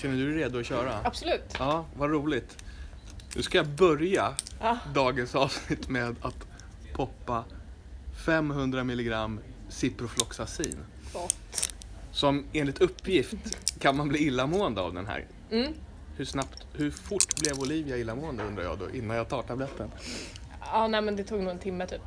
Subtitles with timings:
[0.00, 0.94] Känner du dig redo att köra?
[1.04, 1.54] Absolut.
[1.58, 2.64] Ja, vad roligt.
[3.36, 4.78] Nu ska jag börja Ja.
[4.94, 6.46] dagens avsnitt med att
[6.94, 7.44] poppa
[8.26, 10.76] 500 milligram ciprofloxacin.
[11.12, 11.72] Gott.
[12.12, 13.34] Som enligt uppgift
[13.78, 15.26] kan man bli illamående av den här.
[15.50, 15.72] Mm.
[16.16, 19.90] Hur snabbt, hur fort blev Olivia illamående undrar jag då innan jag tar tabletten.
[20.60, 22.00] Ja, nej men det tog nog en timme typ.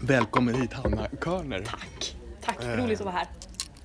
[0.00, 1.62] Välkommen hit Hanna Körner.
[1.64, 2.16] Tack.
[2.44, 2.68] Tack, Eh.
[2.84, 3.28] roligt att vara här.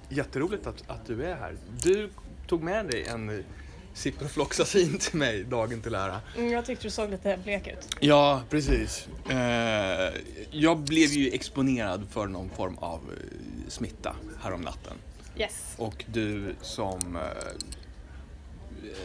[0.09, 1.55] Jätteroligt att, att du är här.
[1.83, 2.09] Du
[2.47, 3.43] tog med dig en
[3.93, 6.21] ciprofloxacin till mig dagen till ära.
[6.37, 7.95] Mm, jag tyckte du såg lite blek ut.
[7.99, 9.07] Ja, precis.
[9.29, 10.13] Eh,
[10.51, 14.93] jag blev ju exponerad för någon form av eh, smitta härom natten.
[15.37, 15.75] Yes.
[15.77, 17.21] Och du som eh,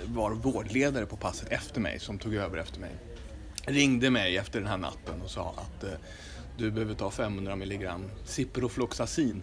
[0.05, 2.91] var vårdledare på passet efter mig, som tog över efter mig,
[3.65, 5.91] ringde mig efter den här natten och sa att eh,
[6.57, 9.43] du behöver ta 500 milligram ciprofloxacin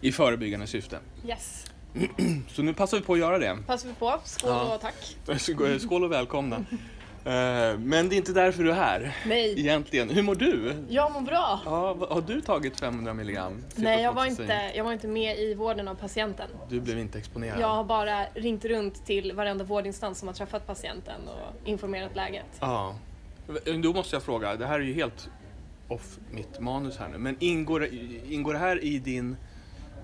[0.00, 0.98] i förebyggande syfte.
[1.26, 1.64] Yes.
[2.48, 3.58] Så nu passar vi på att göra det.
[3.66, 4.14] Passar vi på.
[4.24, 4.74] Skål Ja.
[4.74, 5.16] och tack.
[5.80, 6.56] Skål och välkomna.
[7.24, 9.16] Eh, Men det är inte därför du är här.
[9.26, 9.60] Nej.
[9.60, 10.10] Egentligen.
[10.10, 10.74] Hur mår du?
[10.88, 11.60] Jag mår bra.
[11.64, 13.64] Ja, har du tagit 500 milligram?
[13.76, 16.50] Nej, jag var, inte, jag var inte med i vården av patienten.
[16.68, 17.60] Du blev inte exponerad?
[17.60, 22.46] Jag har bara ringt runt till varenda vårdinstans som har träffat patienten och informerat läget.
[22.60, 22.96] Ja.
[23.82, 25.28] Då måste jag fråga, det här är ju helt
[25.88, 27.88] off mitt manus här nu, men ingår,
[28.28, 29.36] ingår det här i din...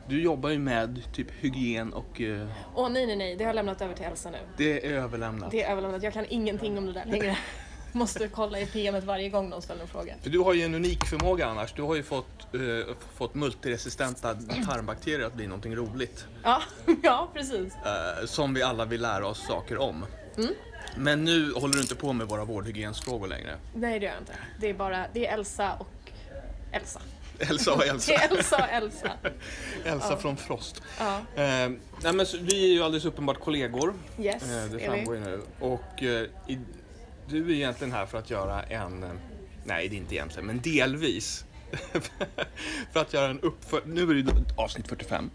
[0.08, 3.54] Du jobbar ju med typ hygien och eh, Åh nej, nej, nej, det har jag
[3.54, 4.38] lämnat över till Elsa nu.
[4.56, 5.50] det är överlämnat.
[5.50, 7.38] Det är överlämnat, jag kan ingenting om det där längre.
[7.94, 10.14] Måste kolla i PMet varje gång någon ställer en fråga.
[10.22, 11.72] För du har ju en unik förmåga annars.
[11.72, 14.34] Du har ju fått, eh, fått multiresistenta
[14.66, 16.26] tarmbakterier att bli någonting roligt.
[16.42, 16.62] Ja,
[17.02, 17.74] ja precis.
[17.74, 20.04] eh, som vi alla vill lära oss saker om.
[20.38, 20.50] Mm.
[20.96, 23.56] Men nu håller du inte på med våra vårdhygiensfrågor längre.
[23.74, 24.34] Nej, det gör jag inte.
[24.60, 26.10] Det är bara, det är Elsa och
[26.72, 27.00] Elsa.
[27.50, 28.12] Elsa och Elsa.
[28.12, 29.10] Elsa och Elsa.
[29.84, 30.82] Elsa från Frost.
[30.98, 31.70] Ja, Eh,
[32.02, 33.94] nej men så, vi är ju alldeles uppenbart kollegor.
[34.18, 34.42] yes.
[34.42, 35.42] Eh, det framgår ju nu.
[35.60, 36.58] Och eh, i,
[37.28, 39.10] du är egentligen här för att göra en, eh,
[39.64, 41.44] nej det är inte egentligen, men delvis.
[42.92, 43.82] för att göra en uppför...
[43.86, 45.30] Nu är det avsnitt 45.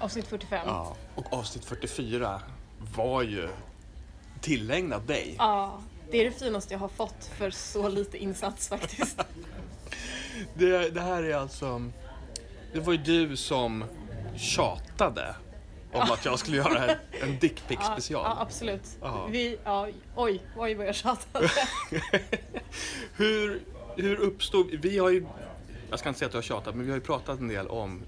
[0.00, 0.60] Avsnitt 45.
[0.66, 0.72] Ja.
[0.72, 0.96] Ja.
[1.22, 2.40] Och avsnitt 44
[2.96, 3.48] var ju
[4.40, 5.34] tillägnat dig.
[6.10, 9.20] det är det finaste jag har fått för så lite insats faktiskt.
[10.54, 11.90] Det, det här är alltså...
[12.72, 13.84] Det var ju du som
[14.36, 15.34] tjatade
[15.92, 16.90] om att jag skulle göra
[17.22, 18.22] en, dickpic special.
[18.24, 18.82] ja, absolut.
[19.00, 19.26] Ja.
[19.30, 21.48] Vi, ja, oj, oj vad jag tjatade.
[23.16, 23.60] hur,
[23.96, 24.66] hur uppstod...
[24.82, 25.26] Vi har ju...
[25.90, 27.66] Jag ska inte säga att du har tjatat, men vi har ju pratat en del
[27.66, 28.02] om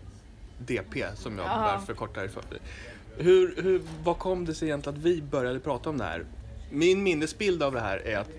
[0.58, 1.78] DP som jag Ja.
[1.78, 2.42] bär förkortar för.
[3.16, 6.24] Hur, hur, vad kom det sig egentligen att vi började prata om det här?
[6.70, 8.30] Min minnesbild av det här är att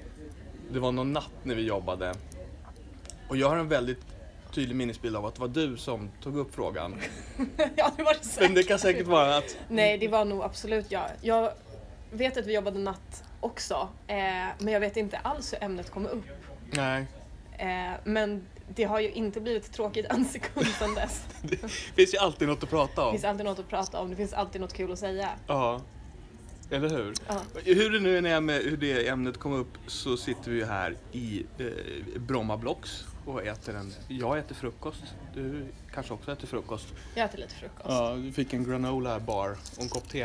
[0.72, 2.14] det var någon natt när vi jobbade
[3.28, 4.01] och jag har en väldigt
[4.51, 6.95] tydlig minnesbild av att det var du som tog upp frågan.
[7.75, 8.50] ja, det var det säkert.
[8.50, 9.57] Men det kan säkert vara att...
[9.69, 11.06] Nej, det var nog absolut jag.
[11.22, 11.51] Jag
[12.12, 14.16] vet att vi jobbade natt också, eh,
[14.59, 16.25] men jag vet inte alls hur ämnet kom upp.
[16.72, 17.06] Nej.
[17.57, 18.45] Eh, men
[18.75, 21.23] det har ju inte blivit tråkigt en sekund sedan dess.
[21.41, 23.12] Det finns ju alltid något att prata Det om.
[23.13, 25.29] finns alltid något att prata om, det finns alltid något kul att säga.
[25.47, 25.81] Ja.
[26.72, 27.13] Eller hur?
[27.28, 27.41] Ja.
[27.63, 30.66] Hur det nu än är med hur det ämnet kom upp så sitter vi ju
[30.66, 31.66] här i eh,
[32.19, 33.94] Bromma Blocks och äter en...
[34.07, 35.03] Jag äter frukost.
[35.34, 36.88] Du kanske också äter frukost.
[37.16, 37.85] Jag äter lite frukost.
[37.88, 40.22] Ja, du fick en granola bar och en kopp te.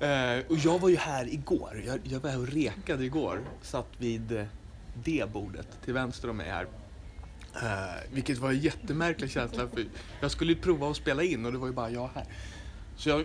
[0.00, 1.82] Eh, och jag var ju här igår.
[1.86, 3.40] Jag, jag var här och rekade igår.
[3.62, 4.44] Satt vid eh,
[4.94, 6.66] det bordet till vänster om mig här.
[7.54, 9.68] Eh, vilket var en jättemärklig känsla.
[9.68, 9.84] För
[10.20, 12.24] jag skulle ju prova att spela in och det var ju bara jag här.
[12.96, 13.24] Så jag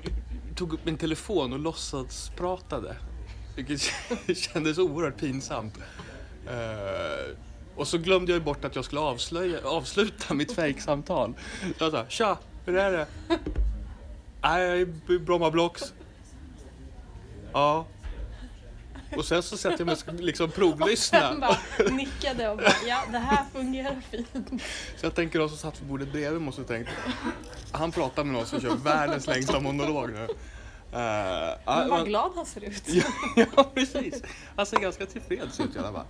[0.56, 2.96] tog upp min telefon och låtsas pratade.
[3.56, 3.82] Vilket
[4.38, 5.78] kändes oerhört pinsamt.
[6.48, 7.36] Eh,
[7.76, 11.34] och så glömde jag bort att jag skulle avslöja, avsluta mitt fejksamtal.
[11.78, 13.08] Så jag sa, tja, hur är det?
[14.42, 14.86] Nej,
[15.20, 15.94] Bromma Blocks.
[17.54, 17.86] Ja.
[19.18, 21.38] Och sen så sätter jag mig och liksom provlyssna.
[21.40, 24.62] bara nickade och bara, ja det här fungerar fint.
[24.98, 26.90] Så jag tänker de som satt vid bordet bredvid måste ha tänkt,
[27.72, 30.20] han pratar med någon som kör världens längsta monolog nu.
[30.22, 31.00] Uh,
[31.66, 32.84] Men vad glad han ser ut.
[32.86, 33.04] Ja,
[33.56, 34.24] ja, precis.
[34.56, 36.06] Han ser ganska tillfreds ut i alla fall.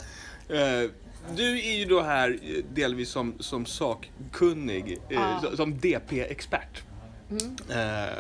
[0.50, 0.90] Eh,
[1.36, 5.40] du är ju då här eh, delvis som, som sakkunnig, eh, Ja.
[5.44, 6.84] som- som DP-expert.
[7.32, 7.56] Mm.
[7.70, 8.14] Eh,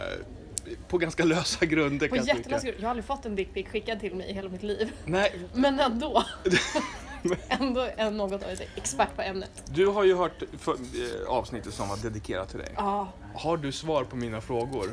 [0.87, 2.59] på ganska lösa grunder På kan jag tycka.
[2.63, 4.91] Jag har aldrig fått en dickpic skickad till mig i hela mitt liv.
[5.05, 6.23] Nej, Men ändå.
[7.49, 9.63] ändå är något av ett expert på ämnet.
[9.69, 12.71] du har ju hört för, eh, avsnittet som var dedikerat till dig.
[12.75, 14.89] Ja, Har du svar på mina frågor?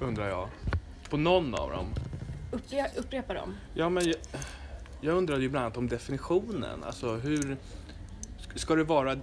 [0.00, 0.48] Undrar jag.
[1.10, 1.86] På någon av dem?
[2.52, 3.54] upple- upprepa dem.
[3.74, 4.16] Ja, men jag,
[5.04, 6.84] jag undrade ju bland annat om definitionen.
[6.84, 7.56] Alltså hur...
[8.54, 9.14] Ska det vara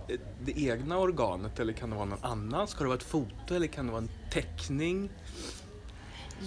[0.42, 2.68] det egna organet eller kan det vara någon annan?
[2.68, 5.10] Ska det vara ett foto eller kan det vara en teckning?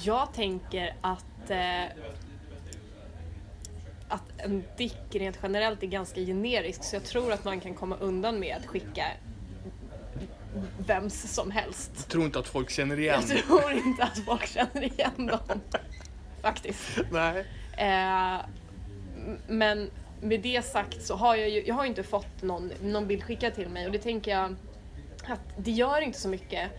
[0.02, 1.84] Jag tänker att, eh,
[4.08, 7.96] att en dick rent generellt är ganska generisk så jag tror att man kan komma
[7.96, 9.06] undan med att skicka
[10.78, 11.90] vems som helst.
[11.96, 13.22] Jag tror inte att folk känner igen.
[13.28, 15.60] Jag tror inte att folk känner igen dem.
[16.42, 16.98] Faktiskt.
[17.10, 17.46] Nej.
[17.76, 18.40] Eh,
[19.46, 19.90] men
[20.20, 23.54] med det sagt så har jag ju, jag har inte fått någon, någon bild skickad
[23.54, 24.56] till mig och det tänker jag
[25.24, 26.70] att det gör inte så mycket.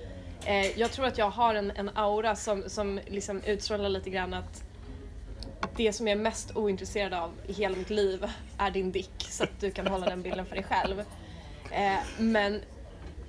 [0.45, 4.33] Eh, jag tror att jag har en, en aura som, som liksom utstrålar lite grann
[4.33, 4.63] att
[5.75, 8.25] det som jag är mest ointresserad av i hela mitt liv
[8.57, 10.99] är din dick så att du kan hålla den bilden för dig själv.
[11.71, 12.61] Eh, men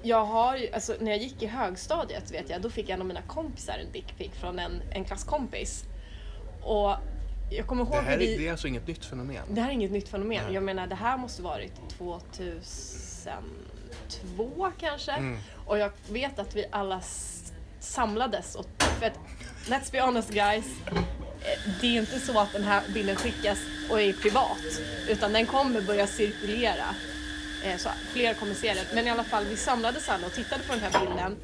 [0.02, 3.22] jag har alltså när jag gick i högstadiet vet jag, då fick en av mina
[3.22, 5.84] kompisar en dickpic från en, en klasskompis.
[6.62, 6.94] Och
[7.50, 8.34] jag kommer ihåg Det här vi...
[8.34, 9.42] är, det är alltså inget nytt fenomen.
[9.48, 10.42] Det här är inget nytt fenomen.
[10.44, 10.54] Nej.
[10.54, 15.12] Jag menar det här måste varit 2002 kanske.
[15.12, 15.38] Mm.
[15.66, 17.00] Och jag vet att vi alla
[17.80, 19.18] samlades och för att,
[19.66, 20.98] let's be honest guys, eh,
[21.80, 23.58] det är inte så att den här bilden skickas
[23.90, 24.58] och är privat.
[25.08, 26.94] Utan den kommer börja cirkulera.
[27.64, 28.86] Eh, Så fler kommer se det.
[28.94, 31.36] Men i alla fall, vi samlades alla och tittade på den här bilden.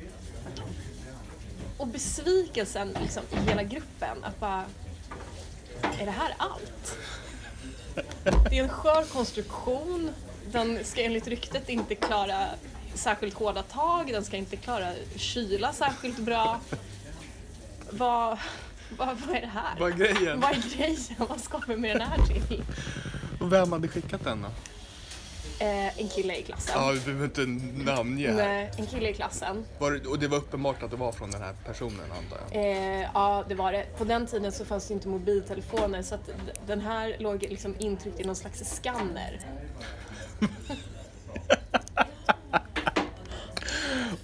[1.76, 4.64] Och besvikelsen liksom, i hela gruppen att bara,
[6.00, 6.96] är det här allt?
[8.24, 10.10] Det är en skör konstruktion.
[10.52, 12.46] Den ska enligt ryktet inte klara
[12.94, 14.12] särskilt hårda tag.
[14.12, 16.60] Den ska inte klara kyla särskilt bra.
[17.90, 18.38] Vad,
[18.96, 19.76] vad, vad är det här?
[19.78, 20.40] Vad är grejen?
[20.40, 21.14] Vad är grejen?
[21.28, 22.64] Vad ska vi med den här till?
[23.40, 24.48] Och vem hade skickat den då?
[25.60, 26.74] Eh, en kille i klassen.
[26.76, 27.46] Ja, vi behöver inte
[27.92, 28.34] namnge här.
[28.36, 29.64] Nej, en kille i klassen.
[29.78, 32.64] Var det, och det var uppenbart att det var från den här personen antar jag?
[33.02, 33.86] Eh, ja, det var det.
[33.98, 36.32] På den tiden så fanns det inte mobiltelefoner så att d-
[36.66, 39.40] den här låg liksom intryckt i någon slags skanner.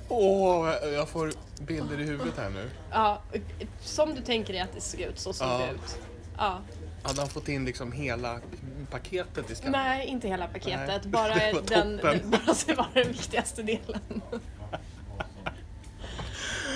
[0.09, 2.71] Åh, jag får bilder i huvudet här nu.
[2.91, 3.21] Ja,
[3.81, 5.59] som du tänker dig att det såg ut, så såg Ja.
[5.59, 5.99] det ut.
[6.39, 6.59] Ja.
[7.07, 8.41] Hade han fått in liksom hela
[8.91, 9.73] paketet i skatten?
[9.73, 11.05] Nej, inte hela paketet.
[11.05, 11.35] Nej, Bara,
[11.69, 14.01] den, den, bara så var den viktigaste delen.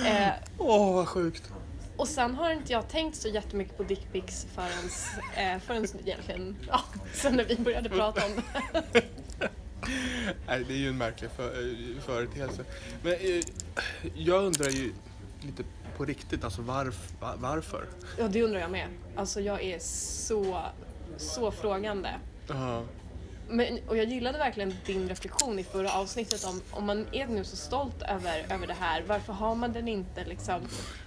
[0.05, 1.51] eh, Åh, vad sjukt.
[1.97, 4.89] och sen har inte jag tänkt så jättemycket på dickpics förrän,
[5.35, 8.31] eh, förrän egentligen, ja, sen när vi började prata om
[8.91, 9.03] det.
[10.47, 12.63] Nej, det är ju en märklig för, eh, företeelse.
[13.03, 13.43] Men eh,
[14.15, 14.93] jag undrar ju
[15.41, 15.63] lite
[15.97, 17.85] på riktigt, alltså varf, va- varför?
[18.17, 18.87] Ja, det undrar jag med.
[19.15, 20.61] Alltså jag är så,
[21.17, 22.09] så frågande.
[22.47, 22.83] Ja.
[23.49, 27.43] Men, och jag gillade verkligen din reflektion i förra avsnittet om om man är nu
[27.43, 30.61] så stolt över, över det här, varför har man den inte liksom,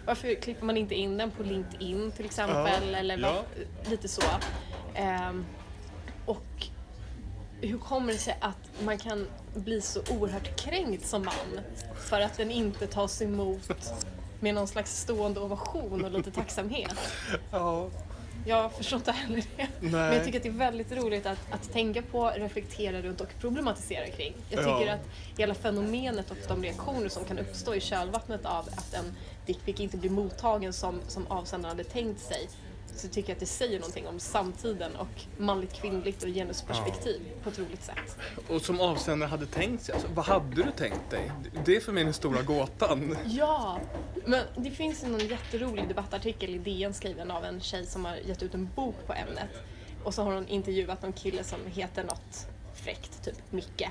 [0.06, 2.56] varför klipper man inte in den på LinkedIn till exempel
[2.92, 3.44] Ja, eller ja.
[3.54, 4.22] varf- lite så.
[4.94, 5.44] Ehm,
[6.26, 6.44] och
[7.60, 11.60] hur kommer det sig att man kan bli så oerhört kränkt som man
[11.96, 13.70] för att den inte tas emot
[14.40, 16.94] med någon slags stående ovation och lite tacksamhet?
[17.50, 17.88] ja.
[18.46, 19.66] Jag förstår inte heller det.
[19.80, 20.16] Men Nej.
[20.16, 24.06] jag tycker att det är väldigt roligt att, att tänka på, reflektera runt och problematisera
[24.06, 24.34] kring.
[24.50, 24.78] Jag Ja.
[24.78, 25.00] tycker att
[25.38, 29.04] hela fenomenet och de reaktioner som kan uppstå i kölvattnet av att en
[29.46, 32.48] dickpic inte blir mottagen som, som avsändaren hade tänkt sig
[32.96, 37.50] så tycker jag att det säger någonting om samtiden och manligt, kvinnligt och genusperspektiv på
[37.50, 38.18] ett roligt sätt.
[38.48, 41.30] Och som avsändare hade tänkt sig, alltså, vad hade du tänkt dig?
[41.64, 43.16] Det är för mig den stora gåtan.
[43.24, 43.80] Ja,
[44.24, 48.42] men det finns någon jätterolig debattartikel i DN skriven av en tjej som har gett
[48.42, 49.50] ut en bok på ämnet.
[50.04, 53.88] Och så har hon intervjuat någon kille som heter något fräckt, typ Micke.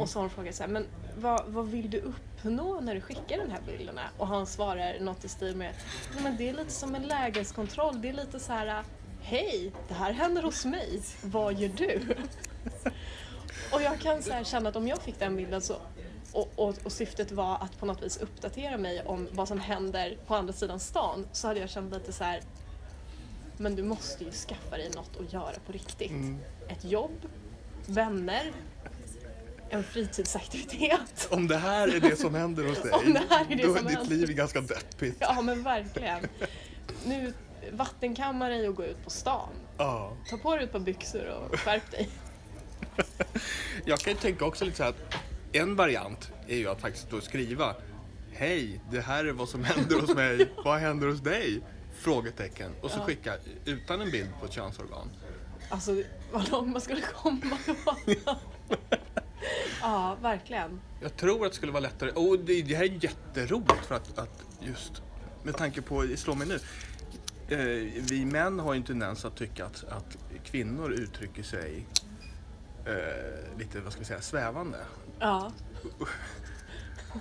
[0.00, 0.86] Och så har hon frågat så här, men
[1.16, 2.12] vad, vad vill du
[2.44, 4.02] uppnå när du skickar de här bilderna?
[4.18, 5.74] Och han svarar något i stil med,
[6.14, 8.84] "Nej, men det är lite som en lägeskontroll, det är lite så här,
[9.22, 12.16] hej, det här händer hos mig, vad gör du?
[13.72, 15.76] Och jag kan så här känna att om jag fick den bilden så
[16.32, 20.16] och, och, och syftet var att på något vis uppdatera mig om vad som händer
[20.26, 22.40] på andra sidan stan så hade jag känt lite så här.
[23.56, 26.10] Men du måste ju skaffa dig något att göra på riktigt.
[26.10, 26.38] Mm.
[26.68, 27.26] Ett jobb,
[27.86, 28.52] vänner,
[29.70, 31.28] en fritidsaktivitet.
[31.30, 33.74] Om det här är det som händer hos dig, Om det här är det då
[33.74, 34.16] är som ditt händer.
[34.16, 35.16] liv ganska deppigt.
[35.20, 36.26] Ja men verkligen.
[37.06, 37.32] Nu
[37.72, 39.48] vattenkamma dig och gå ut på stan.
[39.78, 40.16] Ja.
[40.30, 42.08] Ta på dig ett par byxor och skärp dig.
[43.84, 45.14] Jag kan ju tänka också lite så här att
[45.52, 47.74] en variant är ju att faktiskt då skriva
[48.32, 50.50] Hej, det här är vad som händer hos mig.
[50.64, 51.60] Vad händer hos dig?
[51.98, 52.70] Frågetecken.
[52.82, 53.04] Och så Ja.
[53.04, 55.10] skicka utan en bild på ett könsorgan.
[55.68, 56.02] Alltså
[56.32, 57.58] vad långt man skulle komma.
[59.84, 60.80] Ja, verkligen.
[61.02, 62.10] Jag tror att det skulle vara lättare.
[62.10, 65.02] Och det, det här är jätteroligt för att, att just
[65.42, 66.58] med tanke på, det slår mig nu.
[67.48, 71.86] Eh, vi män har ju en tendens att tycka att, att kvinnor uttrycker sig
[72.86, 74.78] eh, lite, vad ska vi säga, svävande.
[75.20, 75.52] Ja.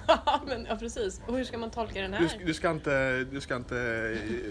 [0.07, 1.21] Ja, men, ja precis.
[1.27, 2.27] Och hur ska man tolka den Du, här?
[2.27, 3.77] sk- du ska inte, du ska inte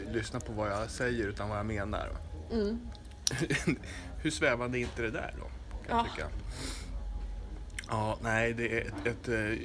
[0.06, 2.08] eh, lyssna på vad jag säger utan vad jag menar.
[2.52, 2.80] Mm.
[4.22, 5.44] Hur svävande är inte det där då?
[5.88, 6.04] Kan jag Ja.
[6.14, 6.28] tycka.
[7.88, 9.58] Ja, nej det är ett, ett eh,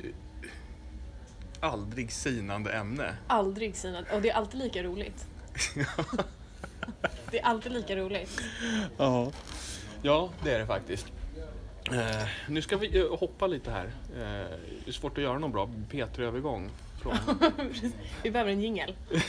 [1.59, 3.17] aldrig sinande ämne.
[3.27, 4.03] Aldrig sina...
[4.13, 5.25] Och det är alltid lika roligt.
[7.31, 8.41] Det är alltid lika roligt.
[8.97, 9.31] Ja,
[10.01, 11.07] ja det är det faktiskt.
[11.91, 13.85] Eh, nu ska vi eh, hoppa lite här.
[13.85, 16.69] Eh, det är svårt att göra någon bra P3-övergång.
[17.01, 17.15] Från...
[18.23, 18.95] Vi behöver en jingel.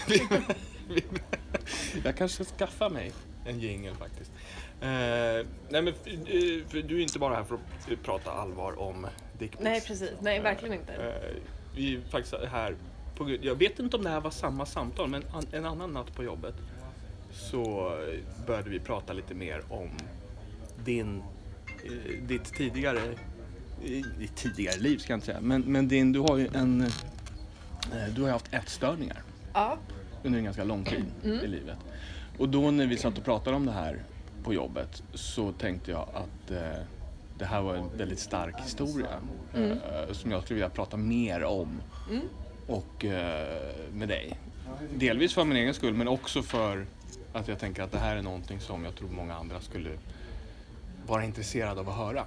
[2.04, 3.12] jag kanske ska skaffa mig
[3.46, 4.32] en jingel faktiskt.
[4.80, 5.94] Eh, nej men, eh,
[6.68, 9.06] för du är inte bara här för att eh, prata allvar om
[9.38, 9.62] dickpics.
[9.62, 10.10] Nej, precis.
[10.20, 10.92] Nej, verkligen inte.
[10.92, 11.36] Eh,
[11.74, 12.74] vi är faktiskt här
[13.16, 16.14] på jag vet inte om det här var samma samtal, men an, en annan natt
[16.14, 16.54] på jobbet
[17.32, 19.88] så eh, började vi prata lite mer om
[20.84, 21.22] din,
[21.84, 23.00] eh, ditt tidigare,
[23.84, 26.80] eh, ditt tidigare liv ska jag inte säga, men, men din, du har ju en,
[26.80, 29.22] eh, du har haft ätstörningar
[29.54, 29.78] Ja,
[30.22, 31.78] under en ganska lång tid i livet.
[32.38, 34.02] Och då när vi satt och pratade om det här
[34.48, 36.82] på jobbet så tänkte jag att eh,
[37.38, 39.20] det här var en väldigt stark historia
[39.54, 41.82] eh, som jag skulle vilja prata mer om
[42.66, 43.58] och eh,
[43.92, 44.38] med dig.
[44.94, 46.86] Delvis för min egen skull men också för
[47.32, 49.90] att jag tänker att det här är någonting som jag tror många andra skulle
[51.06, 52.24] vara intresserade av att höra.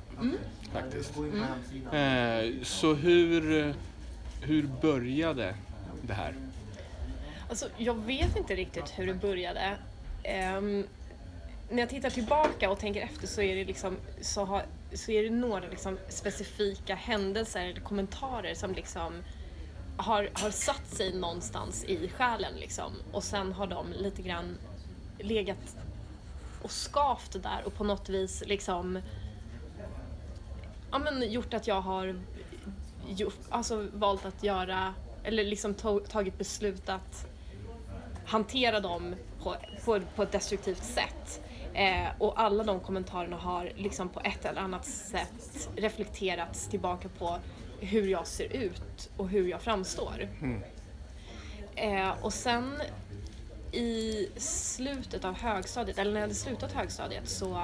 [0.73, 1.17] Faktiskt.
[1.91, 3.73] Eh, så hur,
[4.41, 5.55] hur började
[6.01, 6.35] det här?
[7.49, 9.77] alltså jag vet inte riktigt hur det började.
[10.23, 10.85] Ehm,
[11.71, 15.23] när jag tittar tillbaka och tänker efter så är det liksom så, har, så är
[15.23, 19.13] det några liksom specifika händelser eller kommentarer som liksom
[19.97, 22.91] har, har satt sig någonstans i själen liksom.
[23.11, 24.57] Och sen har de lite grann
[25.19, 25.77] legat
[26.61, 28.99] och skavt där och på något vis liksom
[30.91, 32.19] ja, men gjort att jag har
[33.07, 35.73] gjort, alltså, valt att göra eller liksom
[36.09, 37.27] tagit beslut att
[38.25, 41.41] hantera dem på, på, på ett destruktivt sätt.
[41.73, 47.37] Eh, och alla de kommentarerna har liksom på ett eller annat sätt reflekterats tillbaka på
[47.79, 50.29] hur jag ser ut och hur jag framstår.
[51.75, 52.81] Eh, och sen
[53.71, 57.61] i slutet av högstadiet, eller när jag hade slutat högstadiet så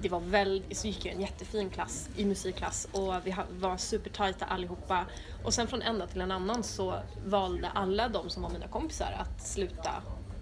[0.00, 4.44] det var väl, så gick jag en jättefin klass i musikklass och vi var supertajta
[4.44, 5.04] allihopa.
[5.44, 6.94] Och sen från en dag till en annan så
[7.26, 9.90] valde alla de som var mina kompisar att sluta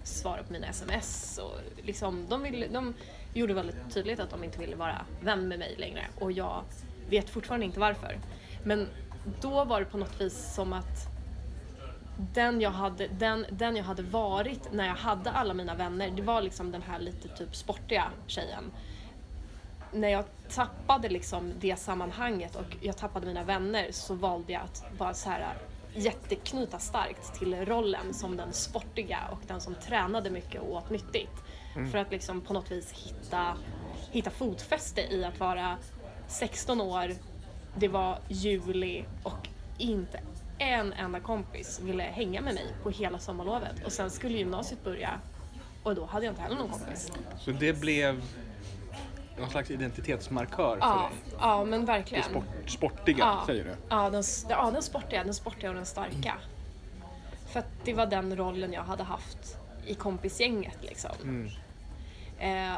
[0.07, 1.37] svara på mina sms.
[1.43, 2.93] Och liksom, de, ville, de
[3.33, 6.63] gjorde väldigt tydligt att de inte ville vara vän med mig längre och jag
[7.09, 8.19] vet fortfarande inte varför.
[8.63, 8.87] Men
[9.41, 11.15] då var det på något vis som att
[12.17, 16.21] den jag, hade, den, den jag hade varit när jag hade alla mina vänner, det
[16.21, 18.71] var liksom den här lite typ sportiga tjejen.
[19.93, 24.85] När jag tappade liksom det sammanhanget och jag tappade mina vänner så valde jag att
[24.97, 25.57] bara så här
[25.95, 31.43] jätteknyta starkt till rollen som den sportiga och den som tränade mycket och åt nyttigt.
[31.91, 33.57] För att liksom på något vis hitta,
[34.11, 35.77] hitta fotfäste i att vara
[36.27, 37.11] 16 år,
[37.77, 39.47] det var juli och
[39.77, 40.19] inte
[40.57, 43.85] en enda kompis ville hänga med mig på hela sommarlovet.
[43.85, 45.19] Och sen skulle gymnasiet börja
[45.83, 47.11] och då hade jag inte heller någon kompis.
[47.39, 48.23] Så det blev
[49.39, 51.35] någon slags identitetsmarkör för Ja, dig?
[51.39, 52.23] ja men Det verkligen.
[52.23, 53.43] sport, sportiga, Ja.
[53.45, 53.75] säger du?
[53.89, 56.33] Ja den, ja, den sportiga, den sportiga och den starka.
[57.51, 61.49] För att det var den rollen jag hade haft i kompisgänget liksom.
[62.39, 62.73] Eh,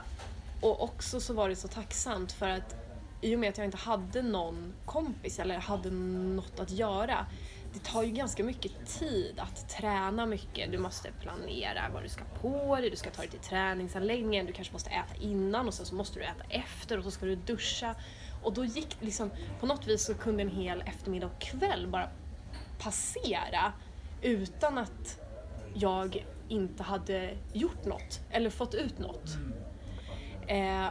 [0.62, 2.76] och också så var det så tacksamt för att
[3.22, 7.26] i och med att jag inte hade någon kompis eller hade något att göra.
[7.78, 10.72] Det tar ju ganska mycket tid att träna mycket.
[10.72, 14.54] Du måste planera vad du ska på dig, du ska ta dig till träningsanläggningen, du
[14.54, 17.36] kanske måste äta innan och sen så måste du äta efter och så ska du
[17.36, 17.96] duscha.
[18.44, 21.88] Och då gick det liksom, på något vis så kunde en hel eftermiddag och kväll
[21.88, 22.10] bara
[22.80, 23.74] passera
[24.22, 25.20] utan att
[25.74, 29.38] jag inte hade gjort något eller fått ut något.
[30.48, 30.88] Eh,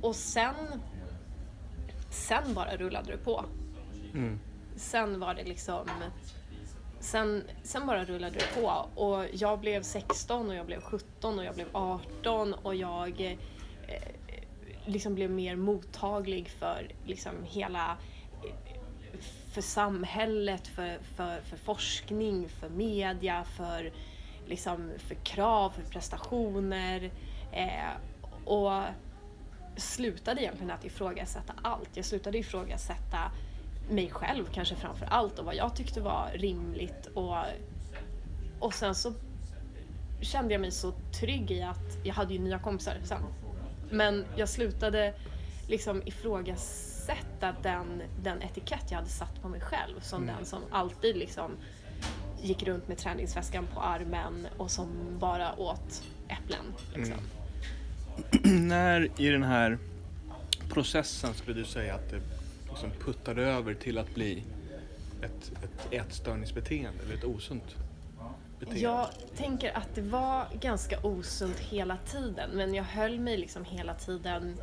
[0.00, 0.54] och sen,
[2.10, 3.44] sen bara rullade det på.
[4.14, 4.40] Mm.
[4.76, 5.88] Sen var det liksom,
[7.00, 8.88] sen, sen bara rullade det på.
[9.00, 13.20] Och jag blev 16 och jag blev 17 och jag blev 18 och jag
[13.88, 14.14] eh,
[14.86, 17.96] liksom blev mer mottaglig för liksom hela
[18.44, 19.20] eh,
[19.52, 23.92] för samhället, för, för, för forskning, för media, för,
[24.46, 27.10] liksom, för krav, för prestationer.
[27.52, 27.90] Eh,
[28.44, 28.82] och
[29.76, 31.90] slutade egentligen att ifrågasätta allt.
[31.94, 33.30] Jag slutade ifrågasätta
[33.90, 37.06] mig själv kanske framför allt och vad jag tyckte var rimligt.
[37.14, 37.36] Och,
[38.58, 39.12] och sen så
[40.20, 43.22] kände jag mig så trygg i att jag hade ju nya kompisar sen.
[43.90, 45.14] Men jag slutade
[45.68, 50.36] liksom ifrågasätta den, den etikett jag hade satt på mig själv som Mm.
[50.36, 51.50] den som alltid liksom
[52.42, 54.88] gick runt med träningsväskan på armen och som
[55.18, 56.64] bara åt äpplen.
[56.94, 57.18] Liksom.
[58.44, 58.68] Mm.
[58.68, 59.78] När i den här
[60.68, 62.20] processen skulle du säga att det
[62.74, 64.42] liksom puttade över till att bli
[65.22, 67.76] ett, ett ätstörningsbeteende eller ett osunt
[68.58, 68.80] beteende?
[68.80, 73.94] Jag tänker att det var ganska osunt hela tiden men jag höll mig liksom hela
[73.94, 74.56] tiden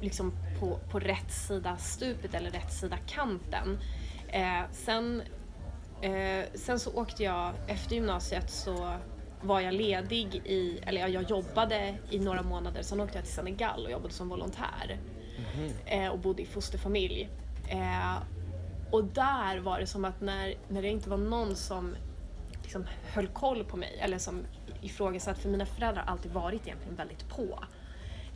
[0.00, 3.78] liksom på, på rätt sida stupet eller rätt sida kanten.
[4.28, 5.22] Eh, sen,
[6.02, 8.96] eh, sen så åkte jag, efter gymnasiet så
[9.42, 13.84] var jag ledig i, eller jag jobbade i några månader, sen åkte jag till Senegal
[13.84, 14.98] och jobbade som volontär.
[15.38, 15.72] Mhm.
[15.86, 17.28] Eh, och bodde i fosterfamilj.
[17.68, 18.16] Eh,
[18.90, 21.96] och där var det som att när, när det inte var någon som
[22.62, 24.44] liksom höll koll på mig eller som
[24.82, 27.64] ifrågasatte, för mina föräldrar har alltid varit egentligen väldigt på.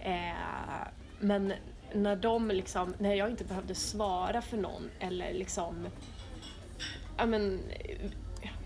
[0.00, 0.88] Eh,
[1.20, 1.52] men
[1.94, 5.86] när de liksom, när jag inte behövde svara för någon eller liksom
[7.16, 8.10] ja men, eh,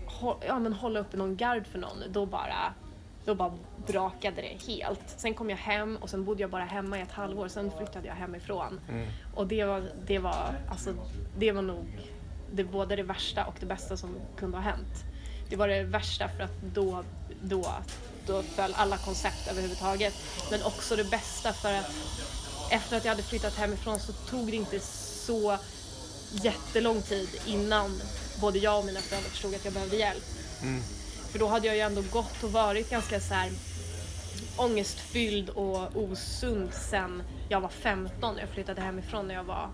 [0.05, 2.73] hå, ja, men hålla uppe någon gard för någon, då bara,
[3.27, 3.53] då bara
[3.87, 5.03] brakade det helt.
[5.17, 8.07] Sen kom jag hem och sen bodde jag bara hemma i ett halvår, sen flyttade
[8.07, 8.79] jag hemifrån.
[8.89, 9.07] Mm.
[9.35, 10.93] Och det var, det var, alltså,
[11.37, 11.85] det var nog
[12.51, 15.03] det, både det värsta och det bästa som kunde ha hänt.
[15.49, 17.03] Det var det värsta för att då,
[17.41, 17.65] då,
[18.27, 20.13] då föll alla koncept överhuvudtaget.
[20.51, 21.91] Men också det bästa för att
[22.71, 25.57] efter att jag hade flyttat hemifrån så tog det inte så
[26.31, 28.01] jättelång tid innan
[28.41, 30.23] både jag och mina föräldrar förstod att jag behövde hjälp.
[30.61, 30.81] Mm.
[31.31, 33.51] För då hade jag ju ändå gått och varit ganska så här
[34.57, 39.69] ångestfylld och osund sen jag var 15 jag flyttade hemifrån när jag var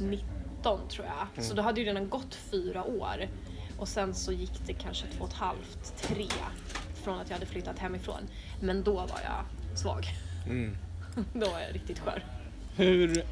[0.00, 1.44] 19 tror jag.
[1.44, 3.28] Så då hade ju redan gått fyra år.
[3.78, 6.28] Och sen så gick det kanske två och ett halvt, tre
[7.04, 8.20] från att jag hade flyttat hemifrån.
[8.60, 9.44] Men då var jag
[9.78, 10.06] svag.
[10.46, 10.76] Mm.
[11.32, 12.24] Då var jag riktigt skör.
[12.76, 13.24] Hur,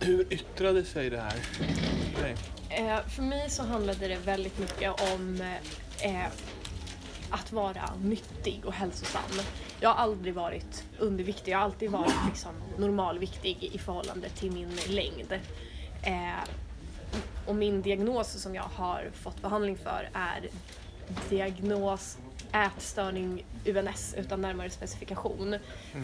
[0.00, 1.36] hur yttrade sig det här?
[2.24, 2.38] Eh,
[2.70, 6.30] Eh, för mig så handlade det väldigt mycket om eh, eh,
[7.30, 9.40] att vara nyttig och hälsosam.
[9.80, 14.76] Jag har aldrig varit underviktig, jag har alltid varit liksom, normalviktig i förhållande till min
[14.88, 15.40] längd.
[17.46, 20.48] Och min diagnos som jag har fått behandling för är
[21.28, 22.18] diagnos
[22.52, 25.56] ätstörning UNS utan närmare specifikation.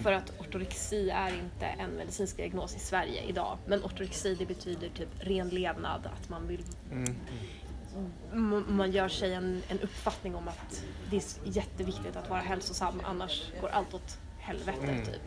[0.03, 3.59] För att ortorexi är inte en medicinsk diagnos i Sverige idag.
[3.67, 7.17] Men ortorexi det betyder typ ren levnad, att man vill Mm.
[8.33, 13.01] m- man gör sig en, en uppfattning om att det är jätteviktigt att vara hälsosam
[13.05, 15.05] annars går allt åt helvete Mm.
[15.05, 15.21] typ.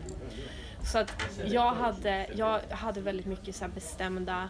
[0.84, 1.12] Så att
[1.46, 4.48] jag hade, jag hade väldigt mycket så bestämda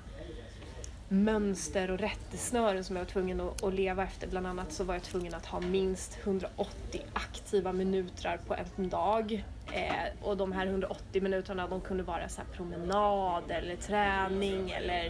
[1.08, 4.26] mönster och rättesnören som jag var tvungen att, leva efter.
[4.28, 9.44] Bland annat så var jag tvungen att ha minst 180 aktiva minuter på en dag.
[9.72, 9.92] Eh,
[10.22, 15.02] och de här 180 minuterna de kunde vara så promenad eller träning eller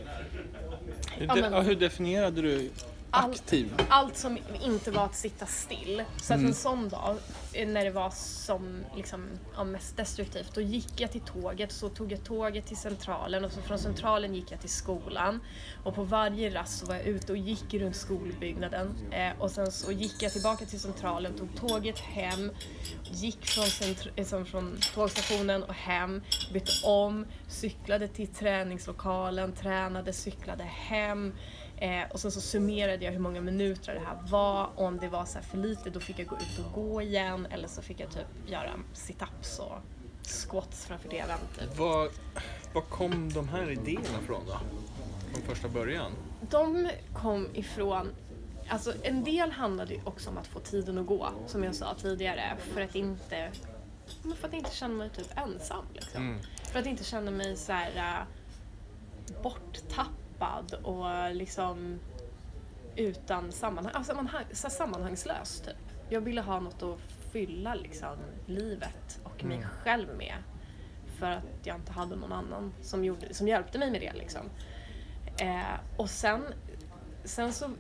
[1.17, 2.71] Hur, Ja, de, men- hur definierade du
[3.11, 3.75] All- aktiv?
[3.89, 6.03] allt som inte var att sitta still.
[6.23, 6.47] Så att Mm.
[6.49, 7.17] en sån dag,
[7.53, 11.89] eh, när det var som liksom, ja, mest destruktivt, då gick jag till tåget, så
[11.89, 15.41] tog jag tåget till centralen och så från centralen gick jag till skolan.
[15.85, 18.95] Och på varje rast så var jag ute och gick runt skolbyggnaden.
[19.11, 22.51] Eh, och sen så gick jag tillbaka till centralen, tog tåget hem,
[23.11, 30.13] gick från, centr- eh, som från tågstationen och hem, bytte om, cyklade till träningslokalen, tränade,
[30.13, 31.33] cyklade hem.
[31.81, 34.71] Eh, och sen så summerade jag hur många minuter det här var.
[34.77, 37.03] Och om det var så här för lite då fick jag gå ut och gå
[37.03, 37.47] igen.
[37.51, 39.79] Eller så fick jag typ göra sit-ups och
[40.23, 41.39] squats framför tvn.
[41.59, 41.79] Typ.
[41.79, 42.09] Var,
[42.75, 44.57] var kom de här idéerna från då?
[45.33, 46.13] Från första början?
[46.51, 48.13] De kom ifrån
[48.71, 51.95] Alltså en del handlade ju också om att få tiden att gå, som jag sa
[51.95, 53.51] tidigare, för att inte,
[54.41, 55.85] för att inte känna mig typ ensam.
[55.95, 56.23] Liksom.
[56.23, 56.39] Mm.
[56.63, 59.43] För att inte känna mig så här äh,
[60.39, 61.99] borttappad och liksom
[62.97, 65.77] utan sammanhang, alltså sammanhang, så sammanhangslös typ.
[66.09, 66.99] Jag ville ha något att
[67.33, 69.69] fylla liksom livet och mig Mm.
[69.69, 70.35] själv med.
[71.19, 74.43] För att jag inte hade någon annan som, gjorde, som hjälpte mig med det liksom.
[75.41, 76.45] Eh, och sen,
[77.25, 77.71] sen så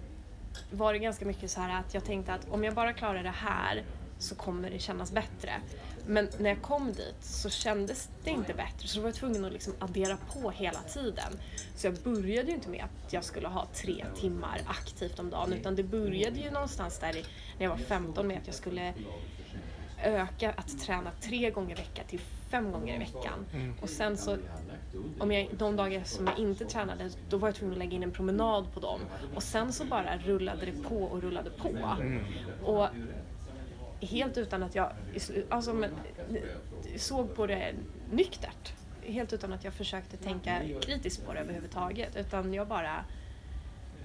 [0.72, 3.30] var det ganska mycket så här att jag tänkte att om jag bara klarar det
[3.36, 3.82] här
[4.18, 5.52] så kommer det kännas bättre.
[6.08, 9.44] Men när jag kom dit så kändes det inte bättre så då var jag tvungen
[9.44, 11.32] att liksom addera på hela tiden.
[11.76, 15.52] Så jag började ju inte med att jag skulle ha tre timmar aktivt om dagen
[15.52, 17.24] utan det började ju någonstans där i,
[17.58, 18.94] när jag var 15 med att jag skulle
[20.04, 23.46] öka att träna tre gånger i veckan till fem gånger i veckan.
[23.82, 24.36] Och sen så,
[25.18, 28.02] om jag, de dagar som jag inte tränade, då var jag tvungen att lägga in
[28.02, 29.00] en promenad på dem.
[29.34, 31.68] Och sen så bara rullade det på och rullade på.
[32.64, 32.86] Och
[34.00, 34.92] helt utan att jag
[35.48, 35.90] alltså, men,
[36.96, 37.74] såg på det
[38.10, 38.72] nyktert.
[39.06, 42.16] helt utan att jag försökte tänka kritiskt på det överhuvudtaget.
[42.16, 43.04] Utan jag bara,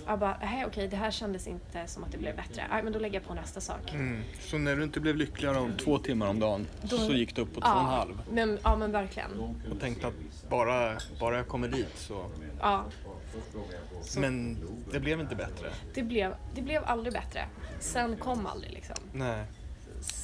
[0.08, 2.68] jag bara, hej okej det här kändes inte som att det blev bättre.
[2.70, 3.94] Nej men då lägger jag på nästa sak.
[3.94, 4.24] Mm.
[4.40, 7.42] Så när du inte blev lyckligare om två timmar om dagen Då- så gick du
[7.42, 8.22] upp på två och en halv?
[8.32, 9.40] Men, ja men verkligen.
[9.72, 12.26] Och tänkte att bara, bara jag kommer dit så...
[12.60, 12.86] Ja,
[14.18, 14.58] Men
[14.92, 15.70] det blev inte bättre?
[15.94, 17.46] det blev, det blev aldrig bättre.
[17.80, 18.96] Sen kom aldrig liksom.
[19.14, 19.46] Nej.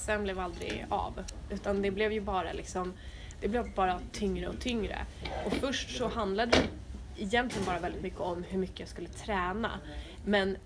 [0.06, 1.24] Sen blev aldrig av.
[1.50, 2.94] Utan det blev ju bara liksom,
[3.42, 5.06] det blev bara tyngre och tyngre.
[5.46, 6.68] Och först så handlade det
[7.24, 9.80] egentligen bara väldigt mycket om hur mycket jag skulle träna.
[10.26, 10.58] Men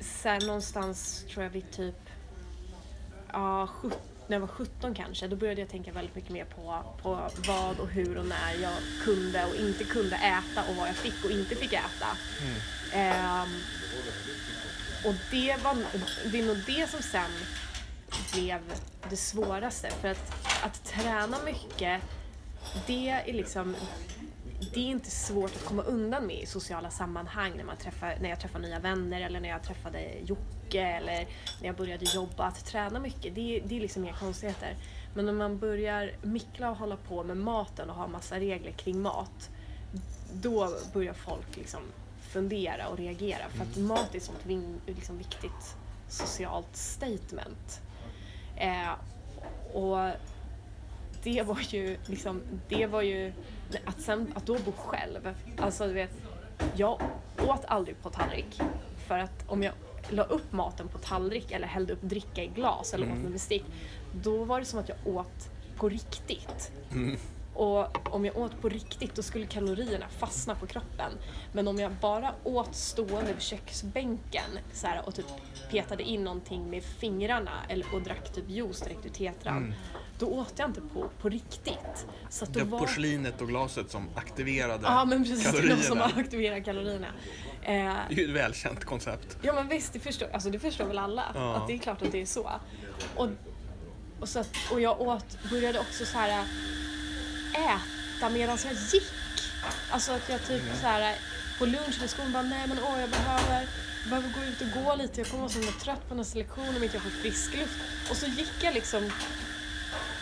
[0.00, 2.10] sen någonstans tror jag vid typ,
[3.32, 3.68] ja,
[4.26, 7.80] när jag var 17 kanske, då började jag tänka väldigt mycket mer på, på vad
[7.80, 11.30] och hur och när jag kunde och inte kunde äta och vad jag fick och
[11.30, 12.16] inte fick äta.
[12.92, 13.48] Ehm,
[15.04, 15.76] och det, var,
[16.32, 17.30] det är nog det som sen
[18.32, 18.60] blev
[19.10, 19.90] det svåraste.
[19.90, 20.32] För att,
[20.64, 22.02] att träna mycket,
[22.86, 23.76] det är liksom
[24.74, 28.28] det är inte svårt att komma undan med i sociala sammanhang när, man träffar, när
[28.28, 31.26] jag träffar nya vänner eller när jag träffade Jocke eller
[31.60, 32.44] när jag började jobba.
[32.44, 34.76] Att träna mycket, det, är- det är liksom inga konstigheter.
[35.14, 39.00] Men om man börjar mickla och hålla på med maten och ha massa regler kring
[39.02, 39.50] mat,
[40.32, 41.80] då börjar folk liksom
[42.32, 43.48] fundera och reagera.
[43.48, 44.44] För att mat är ett sånt
[44.86, 45.76] liksom viktigt
[46.08, 47.80] socialt statement.
[48.60, 48.92] Eh,
[49.74, 50.10] och
[51.22, 53.32] det var ju liksom, det var ju,
[53.84, 56.10] att sen, att då bo själv, alltså du vet,
[56.76, 57.02] jag
[57.48, 58.60] åt aldrig på tallrik.
[59.06, 59.74] För att om jag
[60.08, 63.64] la upp maten på tallrik eller hällde upp dricka i glas eller åt med bestick,
[64.12, 66.72] då var det som att jag åt på riktigt.
[67.60, 71.12] Och om jag åt på riktigt då skulle kalorierna fastna på kroppen.
[71.52, 75.26] Men om jag bara åt stående vid köksbänken så här, och typ
[75.70, 79.74] petade in någonting med fingrarna eller, och drack typ juice direkt ur tetran.
[80.18, 82.06] Då åt jag inte på, på riktigt.
[82.30, 85.58] Så att då Det var porslinet och glaset som aktiverade Ja men precis, är de
[85.58, 85.82] kalorierna.
[85.82, 87.06] som aktiverar kalorierna.
[87.62, 87.72] Eh,
[88.08, 89.38] Det är ju ett välkänt koncept.
[89.42, 91.24] Ja men visst, det förstår, alltså det förstår väl alla.
[91.34, 91.56] Ja.
[91.56, 92.50] Att det är klart att det är så.
[93.16, 93.28] Och,
[94.20, 96.44] och, så att, och jag åt, började också så här
[97.54, 99.12] äta medan jag gick.
[99.90, 101.16] Alltså att jag typ så här
[101.58, 103.66] på lunchen i skolan bara nej men åh jag behöver,
[104.02, 105.20] jag behöver gå ut och gå lite.
[105.20, 107.78] Jag kommer vara så himla trött på nästa lektion om inte jag får frisk luft.
[108.10, 109.04] Och så gick jag liksom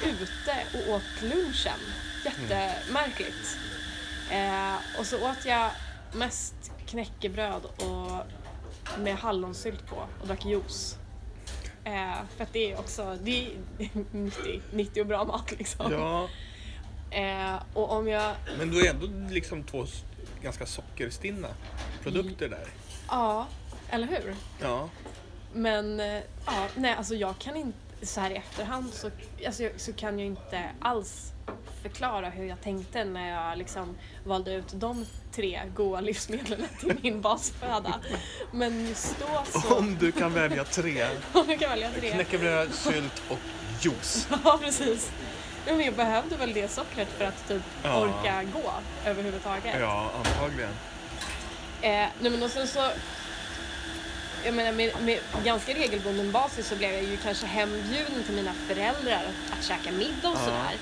[0.05, 1.81] ute och åt lunchen.
[2.25, 3.59] Jättemärkligt.
[4.31, 5.71] Eh, och så åt jag
[6.13, 6.55] mest
[6.87, 8.27] knäckebröd och
[8.99, 10.97] med hallonsylt på och drack juice.
[11.85, 13.51] Eh, för att det är också det är
[14.17, 15.93] nyttig, nyttig och bra mat liksom.
[15.93, 16.29] Ja,
[17.11, 19.87] Eh, och om jag, men då är ändå liksom två
[20.43, 21.49] ganska sockerstinna
[22.03, 22.67] produkter där.
[23.09, 23.47] ja,
[23.91, 24.35] eller hur?
[24.61, 24.89] Ja.
[25.53, 29.11] Men eh, ja, nej alltså jag kan inte, så här i efterhand så,
[29.47, 31.33] alltså, jag, så kan jag inte alls
[31.83, 37.21] förklara hur jag tänkte när jag liksom valde ut de tre goda livsmedlen till min
[37.21, 38.01] basföda.
[38.53, 41.07] Men just då så, Om du kan välja tre.
[41.33, 42.11] om jag kan välja tre.
[42.11, 43.39] Knäckebröd, sylt och
[43.83, 44.29] juice.
[44.45, 45.11] Ja, precis.
[45.67, 48.01] Ja, Men jag behövde väl det sockret för att typ Ja.
[48.01, 48.73] orka gå
[49.05, 49.77] överhuvudtaget.
[49.81, 50.71] Ja, antagligen.
[51.83, 51.91] Eh,
[52.21, 52.91] nej men och sen så,
[54.45, 58.53] jag menar med, med ganska regelbunden basis så blev jag ju kanske hembjuden till mina
[58.53, 60.45] föräldrar att, att käka middag och Ja.
[60.45, 60.77] sådär.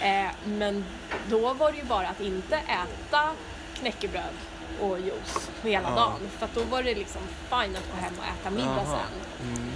[0.00, 0.84] Eh, men
[1.28, 3.30] då var det ju bara att inte äta
[3.78, 4.34] knäckebröd
[4.80, 5.94] och juice hela Ja.
[5.94, 6.30] dagen.
[6.38, 8.98] För då var det liksom fine att gå hem och äta middag Jaha.
[8.98, 9.48] sen.
[9.48, 9.72] Mm.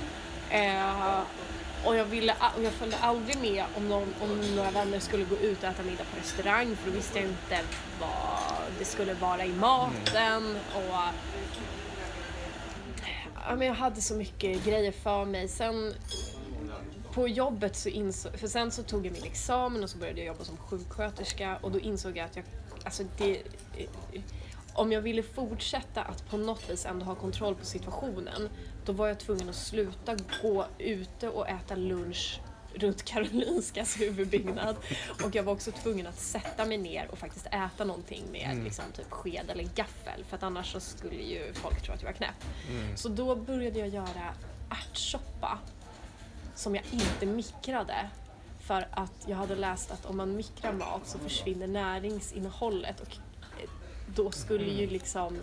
[0.51, 1.19] Eh,
[1.85, 5.37] och jag, ville, och jag följde aldrig med om, någon, om några vänner skulle gå
[5.37, 7.61] ut och äta middag på restaurang för då visste jag inte
[8.01, 10.57] vad det skulle vara i maten.
[10.75, 10.95] Och,
[13.35, 15.49] ja, men jag hade så mycket grejer för mig.
[15.49, 15.95] Sen
[17.13, 20.27] på jobbet så insåg, för sen så tog jag min examen och så började jag
[20.27, 22.45] jobba som sjuksköterska och då insåg jag att jag,
[22.85, 23.37] alltså det,
[23.77, 24.21] eh,
[24.73, 28.49] om jag ville fortsätta att på något vis ändå ha kontroll på situationen,
[28.89, 32.41] då var jag tvungen att sluta gå ute och äta lunch
[32.75, 34.77] runt Karolinskas huvudbyggnad.
[35.25, 38.85] Och jag var också tvungen att sätta mig ner och faktiskt äta någonting med liksom,
[38.97, 42.17] typ sked eller gaffel för att annars så skulle ju folk tro att jag var
[42.17, 42.45] knäpp.
[42.97, 44.35] Så då började jag göra
[44.71, 45.59] ärtsoppa
[46.55, 48.11] som jag inte mikrade.
[48.61, 53.17] För att jag hade läst att om man mikrar mat så försvinner näringsinnehållet och
[54.15, 55.39] då skulle ju liksom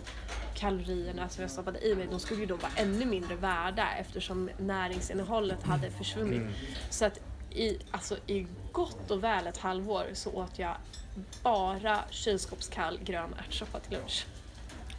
[0.54, 4.50] kalorierna som jag stoppade i mig, de skulle ju då vara ännu mindre värda eftersom
[4.58, 6.42] näringsinnehållet hade försvunnit.
[6.90, 10.76] Så att i, alltså, i gott och väl ett halvår så åt jag
[11.42, 14.26] bara kylskåpskall grön ärtsoppa till lunch.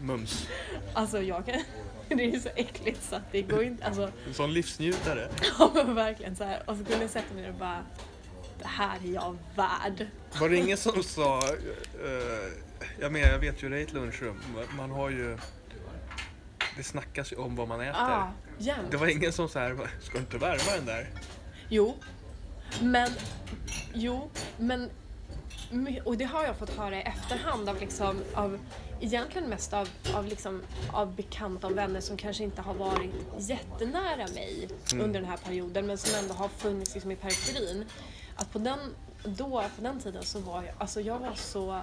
[0.02, 0.48] Mums.
[0.94, 1.56] Alltså jag kan,
[2.08, 5.30] det är ju så äckligt så att det går inte, alltså En sån livsnjutare.
[5.60, 6.64] Ja men verkligen så här.
[6.66, 7.84] Och så kunde jag sätta mig ner och bara
[8.60, 10.08] det här är jag värd.
[10.40, 12.52] Var det ingen som sa, eh,
[13.00, 14.42] jag menar jag vet ju det är ett lunchrum,
[14.78, 15.38] man har ju,
[16.78, 18.02] det snackas ju om vad man äter.
[18.02, 18.92] Ja, jämt.
[18.92, 21.10] Det var ingen som så här, ska du inte värma den där?
[21.70, 21.96] Jo,
[22.82, 23.12] men,
[23.94, 24.90] jo, men,
[26.06, 28.60] och det har jag fått höra i efterhand av liksom, av,
[29.02, 30.62] egentligen mest av, av liksom,
[30.94, 35.88] av bekanta och vänner som kanske inte har varit jättenära mig under den här perioden,
[35.88, 37.86] men som ändå har funnits liksom i periferin.
[38.36, 38.80] Att på den,
[39.24, 41.82] då, på den tiden så var jag, alltså jag var så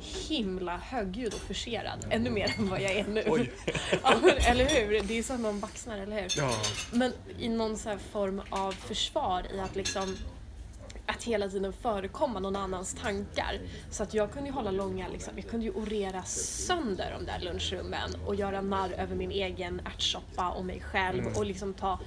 [0.00, 3.24] himla högljudd och forcerad, ännu mer än vad jag är nu.
[3.26, 3.52] Oj.
[4.02, 5.00] ja, men, eller hur?
[5.02, 6.32] Det är så att man baxnar, eller hur?
[6.36, 6.56] Ja.
[6.92, 10.16] Men i någon så här form av försvar i att liksom
[11.06, 13.60] att hela tiden förekomma någon annans tankar.
[13.90, 17.40] Så att jag kunde ju hålla långa, liksom, jag kunde ju orera sönder de där
[17.40, 21.98] lunchrummen och göra narr över min egen ärtsoppa och mig själv och liksom ta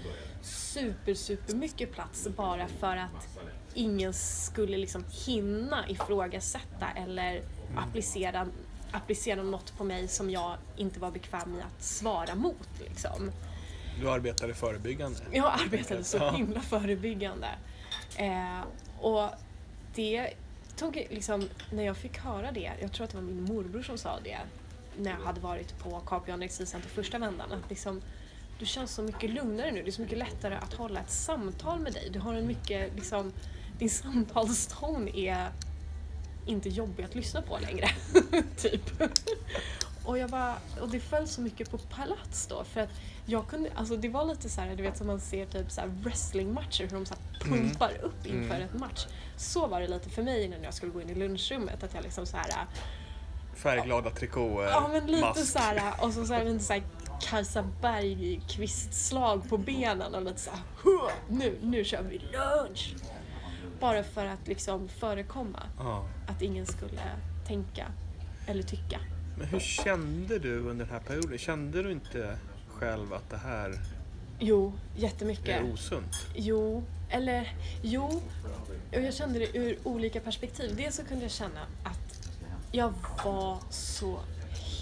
[0.42, 3.28] super, super mycket plats bara för att
[3.74, 7.42] ingen skulle liksom hinna ifrågasätta eller
[7.76, 8.48] applicera,
[8.92, 12.70] applicera något på mig som jag inte var bekväm i att svara mot.
[12.80, 13.32] Liksom.
[14.00, 15.20] Du arbetade förebyggande.
[15.32, 17.48] Jag arbetade så himla förebyggande.
[18.18, 18.62] Eh,
[19.00, 19.30] och
[19.96, 20.34] det
[20.76, 23.98] tog liksom, när jag fick höra det, jag tror att det var min morbror som
[23.98, 24.40] sa det,
[24.98, 28.02] när jag hade varit på Capio Anorexicenter första vändan, att liksom,
[28.60, 31.80] du känns så mycket lugnare nu, det är så mycket lättare att hålla ett samtal
[31.80, 32.10] med dig.
[32.14, 33.34] Du har en mycket, liksom,
[33.80, 35.52] din samtalston är
[36.46, 37.90] inte jobbig att lyssna på längre.
[38.58, 38.82] typ.
[40.06, 42.90] Och, jag bara, och det föll så mycket på palats då för att
[43.26, 45.82] jag kunde, alltså det var lite så här, du vet som man ser typ så
[46.04, 48.62] wrestlingmatcher hur de så här pumpar upp inför Mm.
[48.62, 49.06] ett match.
[49.38, 52.04] Så var det lite för mig innan jag skulle gå in i lunchrummet att jag
[52.04, 52.66] liksom så här
[53.56, 55.46] Färgglada trikåer, Ja men lite mask.
[55.52, 56.84] så här och så, så här, lite så här
[57.22, 62.96] Kajsa Bergqvist-slag på benen och lite så här, "Hua, nu, nu kör vi lunch!
[63.84, 66.06] Bara för att liksom förekomma Ja.
[66.28, 67.02] att ingen skulle
[67.48, 67.88] tänka
[68.48, 69.00] eller tycka.
[69.38, 71.38] Men hur kände du under den här perioden?
[71.38, 73.80] Kände du inte själv att det här
[74.40, 75.48] Jo, jättemycket.
[75.48, 76.28] är osunt?
[76.36, 78.22] Jo, eller jo.
[78.94, 80.76] Och jag kände det ur olika perspektiv.
[80.76, 82.30] Dels så kunde jag känna att
[82.72, 82.94] jag
[83.26, 84.20] var så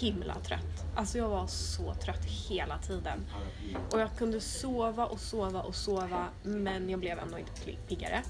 [0.00, 0.84] himla trött.
[0.96, 3.20] Alltså jag var så trött hela tiden.
[3.92, 7.52] Och jag kunde sova och sova och sova men jag blev ändå inte
[7.88, 8.22] piggare.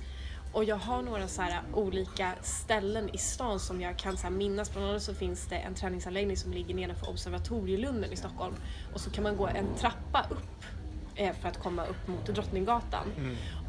[0.53, 4.31] Och jag har några så här olika ställen i stan som jag kan så här
[4.31, 4.73] minnas.
[4.73, 8.55] Bland annat så finns det en träningsanläggning som ligger nedanför Observatorielunden i Stockholm.
[8.95, 10.65] Och så kan man gå en trappa upp
[11.15, 13.13] eh, för att komma upp mot Drottninggatan.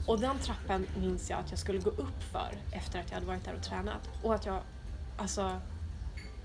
[0.08, 3.28] Och den trappan minns jag att jag skulle gå upp för efter att jag hade
[3.28, 4.10] varit där och tränat.
[4.24, 4.62] Och att jag,
[5.18, 5.60] alltså,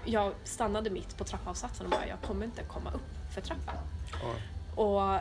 [0.05, 3.75] jag stannade mitt på trappavsatsen och bara, jag kommer inte komma upp för trappan.
[4.13, 4.35] Ja.
[4.83, 5.21] Och,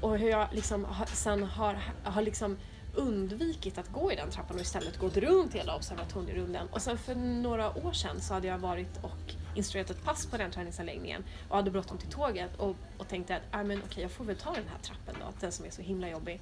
[0.00, 2.56] och hur jag liksom har, sen har, har liksom
[2.94, 6.68] undvikit att gå i den trappan och istället gått runt hela observatorierunden.
[6.72, 10.36] Och sen för några år sedan så hade jag varit och instruerat ett pass på
[10.36, 14.10] den träningsanläggningen och hade bråttom till tåget och, och tänkte att ah, men okej, jag
[14.10, 16.40] får väl ta den här trappen då, den som är så himla jobbig.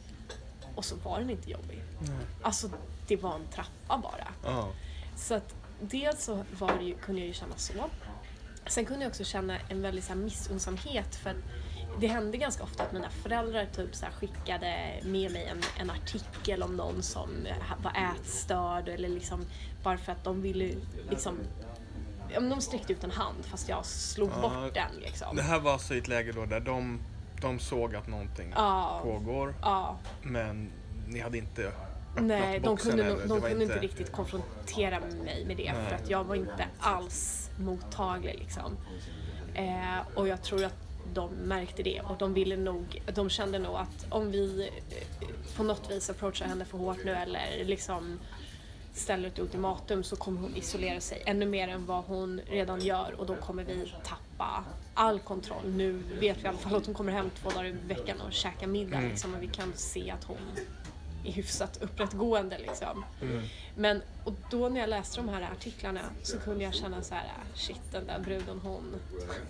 [0.75, 1.83] Och så var den inte jobbig.
[2.43, 2.71] Alltså,
[3.07, 4.29] det var en trappa bara.
[4.45, 4.69] Ja.
[5.17, 7.73] Så att dels så var det ju, kunde jag ju känna så.
[8.67, 11.35] Sen kunde jag också känna en väldig så här missunnsamhet för
[12.01, 16.63] det hände ganska ofta att mina föräldrar typ så skickade med mig en, en artikel
[16.63, 17.29] om någon som
[17.83, 19.45] var ätstörd eller liksom
[19.83, 20.75] bara för att de ville
[21.11, 21.39] liksom
[22.35, 24.41] men de sträckte ut en hand fast jag slog Ja.
[24.41, 25.37] bort den liksom.
[25.37, 27.01] Det här var alltså i ett läge då där de,
[27.41, 29.99] de såg att någonting Ja, pågår ja.
[30.23, 30.71] men
[31.09, 31.73] ni hade inte
[32.21, 33.21] Nej, de kunde, eller?
[33.29, 35.89] de var kunde inte riktigt konfrontera mig med det Nej.
[35.89, 38.77] för att jag var inte alls mottaglig liksom.
[39.55, 40.75] Eh, och jag tror att
[41.15, 45.63] de märkte det och de ville nog, de kände nog att om vi eh, på
[45.63, 48.19] något vis approachar henne för hårt nu eller liksom
[48.95, 53.15] ställer ett ultimatum så kommer hon isolera sig ännu mer än vad hon redan gör
[53.19, 55.69] och då kommer vi tappa all kontroll.
[55.77, 58.33] Nu vet vi i alla fall att hon kommer hem två dagar i veckan och
[58.33, 60.37] käkar middag liksom, och vi kan se att hon
[61.33, 63.05] hyfsat upprättgående liksom.
[63.77, 67.25] Men och då när jag läste de här artiklarna så kunde jag känna så här:
[67.55, 68.95] shit den där bruden hon,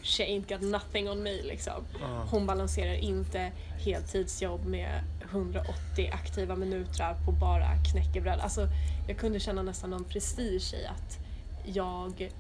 [0.03, 1.85] she ain't got nothing on me liksom.
[2.31, 3.53] Hon balanserar inte
[3.85, 8.41] heltidsjobb med 180 aktiva minuter på bara knäckebröd.
[8.41, 8.69] Alltså
[9.09, 11.19] jag kunde känna nästan någon prestige i att
[11.64, 12.31] jag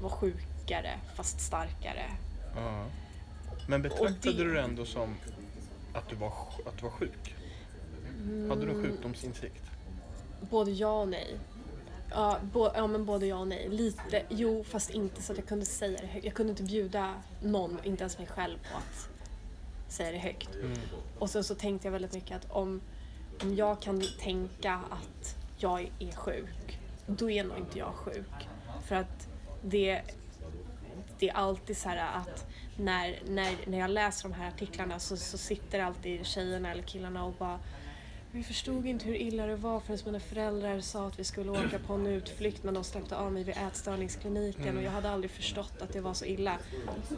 [0.00, 2.10] var sjukare fast starkare.
[3.68, 5.16] Men betraktade det- du det ändå som
[5.94, 6.32] att du var,
[6.66, 7.34] att du var sjuk?
[8.48, 9.62] Hade du sjukdomsinsikt?
[10.50, 11.38] Både ja och nej.
[12.10, 13.68] Ja, bo, ja men både ja och nej.
[13.68, 16.24] Lite, jo fast inte så att jag kunde säga det högt.
[16.24, 19.08] Jag kunde inte bjuda någon, inte ens mig själv, på att
[19.92, 20.54] säga det högt.
[20.54, 20.78] Mm.
[21.18, 22.80] Och sen så tänkte jag väldigt mycket att om,
[23.42, 28.48] om jag kan tänka att jag är sjuk, då är nog inte jag sjuk.
[28.84, 29.28] För att
[29.62, 30.02] det,
[31.18, 35.16] det är alltid så här att när, när, när jag läser de här artiklarna så,
[35.16, 37.58] så sitter alltid tjejerna eller killarna och bara
[38.36, 41.78] vi förstod inte hur illa det var förrän mina föräldrar sa att vi skulle åka
[41.86, 45.82] på en utflykt men de släppte av mig vid ätstörningskliniken och jag hade aldrig förstått
[45.82, 46.58] att det var så illa.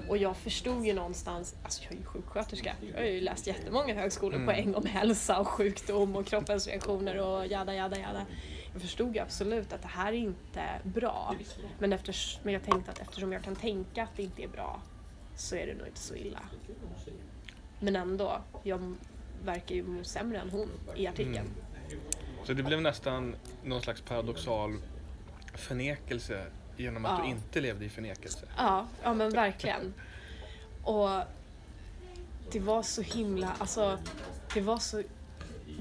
[0.08, 3.94] Och jag förstod ju någonstans, alltså jag är ju sjuksköterska, jag har ju läst jättemånga
[3.94, 8.26] högskolepoäng om hälsa och sjukdom och kroppens reaktioner och jada jada jada.
[8.72, 11.34] Jag förstod ju absolut att det här är inte bra.
[11.78, 14.82] Men, efter, men jag tänkte att eftersom jag kan tänka att det inte är bra
[15.36, 16.40] så är det nog inte så illa.
[17.80, 18.94] Men ändå, jag
[19.44, 21.50] verkar ju må sämre än hon i artikeln.
[22.44, 24.76] Så det blev nästan någon slags paradoxal
[25.54, 26.44] förnekelse
[26.76, 27.24] genom att Ja.
[27.24, 28.46] du inte levde i förnekelse.
[28.56, 29.94] Ja, ja men verkligen.
[30.82, 31.08] Och
[32.52, 33.98] det var så himla, alltså
[34.54, 35.02] det var så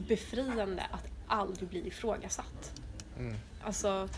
[0.08, 2.82] befriande att aldrig bli ifrågasatt.
[3.20, 3.36] Mm.
[3.64, 4.10] Alltså,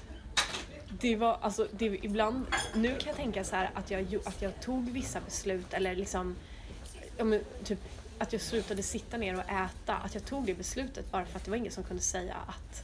[1.01, 4.61] det var, alltså det, ibland, nu kan jag tänka så här att jag, att jag
[4.61, 6.35] tog vissa beslut eller liksom,
[7.17, 7.79] ja, men, typ
[8.19, 11.45] att jag slutade sitta ner och äta, att jag tog det beslutet bara för att
[11.45, 12.83] det var ingen som kunde säga att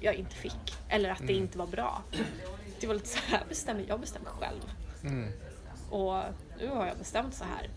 [0.00, 1.42] jag inte fick eller att det Mm.
[1.42, 2.02] inte var bra.
[2.80, 4.60] Det var lite så här, bestämmer, jag bestämmer själv.
[5.02, 5.32] Mm.
[5.90, 6.22] Och
[6.58, 7.68] nu har jag bestämt så här.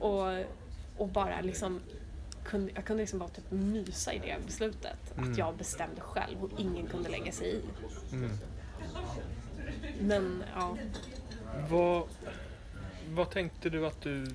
[0.00, 0.44] Och,
[0.96, 1.80] och bara liksom
[2.44, 5.16] kunde, jag kunde liksom bara typ mysa i det beslutet.
[5.18, 5.32] Mm.
[5.32, 7.60] Att jag bestämde själv och ingen kunde lägga sig i.
[8.12, 8.30] Mm.
[10.00, 10.76] Men ja,
[11.70, 12.02] Vad,
[13.14, 14.26] vad tänkte du att du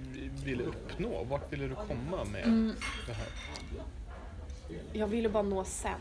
[0.44, 1.24] ville uppnå?
[1.24, 2.76] Vart ville du komma med Mm.
[3.08, 3.28] det här?
[4.94, 6.00] jag ville bara nå sen.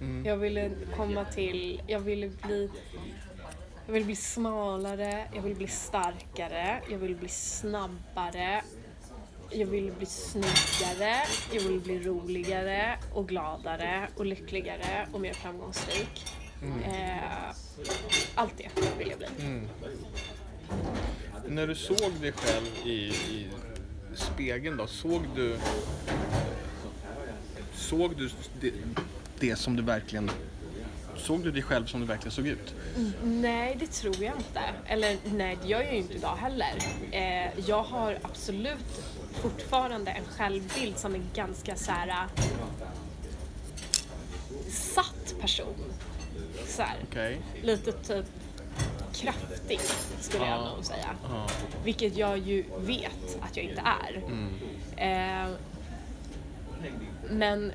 [0.00, 0.24] Mm.
[0.26, 2.70] Jag ville komma till, jag ville bli
[3.86, 8.62] jag ville bli smalare, jag ville bli starkare, jag ville bli snabbare,
[9.50, 11.16] jag ville bli snyggare,
[11.52, 16.24] jag ville bli roligare och gladare och lyckligare och mer framgångsrik.
[16.86, 17.50] Eh,
[18.34, 19.26] allt det vill jag bli.
[19.46, 19.68] Mm.
[21.48, 23.46] När du såg dig själv i, i
[24.14, 25.56] spegeln då, såg du
[27.74, 28.72] Såg du det,
[29.38, 30.30] det som du verkligen
[31.16, 32.74] Såg du dig själv som du verkligen såg ut?
[33.22, 34.60] Nej, det tror jag inte.
[34.86, 36.78] Eller nej, det gör jag ju inte idag heller.
[37.10, 39.02] Eh, jag har absolut
[39.42, 42.42] fortfarande en självbild som är ganska så här äh,
[44.70, 45.74] satt person.
[46.66, 47.40] Så här, Okej.
[47.62, 48.26] lite typ
[49.20, 49.80] kraftig
[50.20, 50.74] skulle jag Ja.
[50.74, 51.16] nog säga.
[51.84, 54.16] Vilket jag ju vet att jag inte är.
[54.16, 54.54] Mm.
[54.96, 55.50] Eh,
[57.30, 57.72] men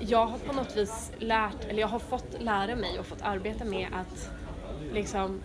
[0.00, 3.64] jag har på något vis lärt, eller jag har fått lära mig och fått arbeta
[3.64, 4.30] med att
[4.92, 5.40] liksom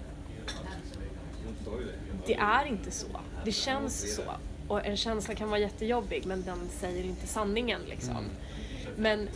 [2.25, 3.07] det är inte så.
[3.45, 4.21] Det känns så.
[4.67, 8.17] Och en känsla kan vara jättejobbig men den säger inte sanningen liksom.
[8.95, 9.29] Men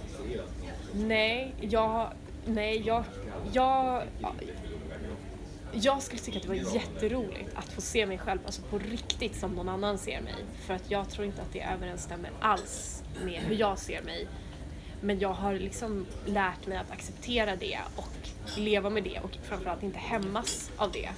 [0.93, 2.12] nej, jag,
[2.45, 3.03] nej, jag,
[3.53, 4.03] jag,
[5.73, 9.36] jag skulle tycka att det var jätteroligt att få se mig själv alltså på riktigt
[9.36, 10.36] som någon annan ser mig.
[10.65, 14.27] För att jag tror inte att det överensstämmer alls med hur jag ser mig.
[15.01, 19.84] Men jag har liksom lärt mig att acceptera det och leva med det och framförallt
[19.84, 21.10] inte hämmas av det.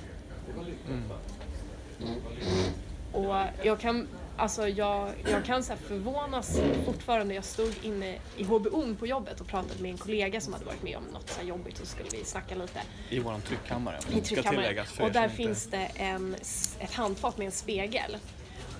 [3.11, 4.07] Och jag kan,
[4.37, 7.33] alltså jag, jag kan så förvånas fortfarande.
[7.33, 10.83] Jag stod inne i HBO på jobbet och pratade med en kollega som hade varit
[10.83, 13.99] med om något så jobbigt så skulle vi snacka lite I våran tryckkammare.
[14.13, 14.85] i tryckkammaren.
[15.01, 16.35] Och där inte- finns det en,
[16.79, 18.17] ett handfat med en spegel.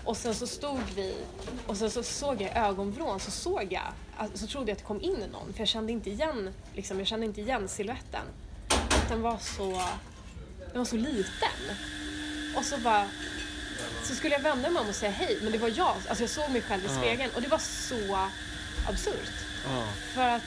[0.06, 1.16] Och sen så stod vi
[1.68, 3.84] och sen så såg jag ögonvrån så såg jag,
[4.18, 6.98] alltså, så trodde jag att det kom in någon för jag kände inte igen, liksom,
[6.98, 8.26] jag kände inte igen siluetten.
[9.10, 9.82] Den var så,
[10.72, 11.76] den var så liten.
[12.58, 13.08] Och så bara,
[14.04, 16.30] så skulle jag vända mig om och säga hej men det var jag, alltså jag
[16.30, 18.30] såg mig själv i spegeln och det var så
[18.90, 19.34] absurt.
[20.14, 20.42] För att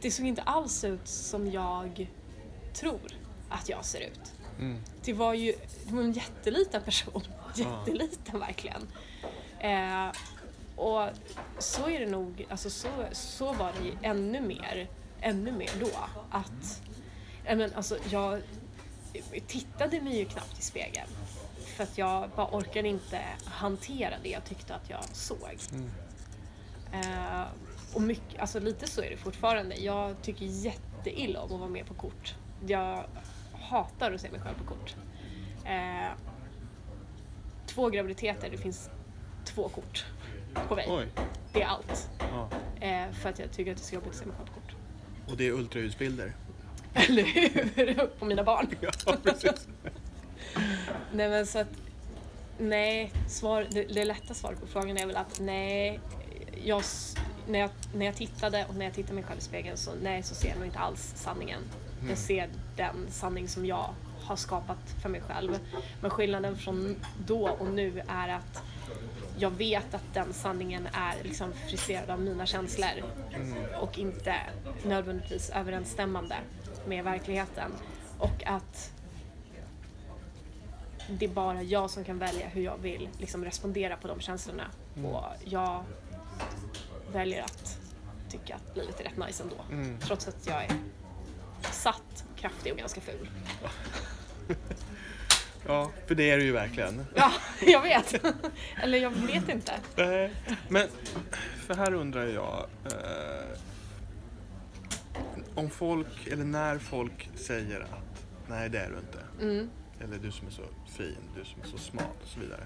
[0.00, 2.06] det såg inte alls ut som jag
[2.74, 3.12] tror
[3.48, 4.32] att jag ser ut.
[4.58, 4.78] Mm.
[5.04, 5.54] Det var ju
[5.86, 7.22] det var en jätteliten person.
[7.54, 8.88] Jätteliten verkligen.
[9.58, 10.12] Eh,
[10.76, 11.08] och
[11.58, 14.88] så är det nog, alltså så, så var det ju ännu mer,
[15.20, 15.90] ännu mer då.
[16.30, 16.82] Att,
[17.44, 18.42] men alltså jag
[19.46, 21.08] tittade mig ju knappt i spegeln.
[21.80, 25.58] För att jag bara orkade inte hantera det jag tyckte att jag såg.
[25.72, 25.90] Mm.
[26.92, 27.46] Eh,
[27.94, 29.76] och mycket, alltså lite så är det fortfarande.
[29.76, 32.34] Jag tycker jätteilla om att vara med på kort.
[32.66, 33.04] Jag
[33.52, 34.96] hatar att se mig själv på kort.
[35.64, 36.10] Eh,
[37.66, 38.90] två graviditeter, det finns
[39.44, 40.04] två kort
[40.68, 40.86] på mig.
[40.88, 41.06] Oj.
[41.52, 42.10] Det är allt.
[42.18, 42.48] Ja.
[42.86, 44.52] Eh, för att jag tycker att det är så jobbigt att se mig själv på
[44.54, 44.74] kort.
[45.30, 46.32] Och det är ultraljudsbilder.
[46.94, 48.06] Eller hur?
[48.18, 48.66] På mina barn.
[48.80, 49.68] Ja, precis.
[51.12, 51.72] Nej men så att,
[52.58, 56.00] nej, svar, det, det lätta svaret på frågan är väl att nej,
[56.64, 56.82] jag,
[57.48, 60.22] när jag, när jag tittade och när jag tittar mig själv i spegeln så nej,
[60.22, 61.60] så ser jag nog inte alls sanningen.
[62.08, 65.58] Jag ser den sanning som jag har skapat för mig själv.
[66.00, 68.62] Men skillnaden från då och nu är att
[69.38, 73.02] jag vet att den sanningen är liksom friserad av mina känslor
[73.80, 74.34] och inte
[74.84, 76.36] nödvändigtvis överensstämmande
[76.86, 77.72] med verkligheten.
[78.18, 78.92] Och att
[81.10, 84.66] det är bara jag som kan välja hur jag vill liksom respondera på de känslorna.
[85.04, 85.84] Och jag
[87.12, 87.78] väljer att
[88.28, 89.56] tycka att livet är rätt nice ändå.
[90.00, 90.70] Trots att jag är
[91.72, 93.30] satt, kraftig och ganska ful.
[95.66, 97.06] Ja, för det är det ju verkligen.
[97.14, 98.24] Ja, jag vet.
[98.82, 99.72] Eller jag vet inte.
[99.96, 100.32] Nej,
[100.68, 100.88] Men,
[101.66, 102.66] för här undrar jag.
[102.84, 103.58] Eh,
[105.54, 109.18] om folk, eller när folk säger att nej det är du inte.
[109.40, 109.70] Mm,
[110.04, 112.64] Eller du som är så fin, du som är så smart och så vidare.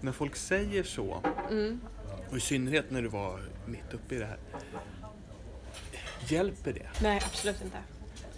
[0.00, 1.80] När folk säger så, mm.
[2.30, 4.38] och i synnerhet när du var mitt uppe i det här.
[6.28, 6.88] Hjälper det?
[7.02, 7.78] Nej, absolut inte.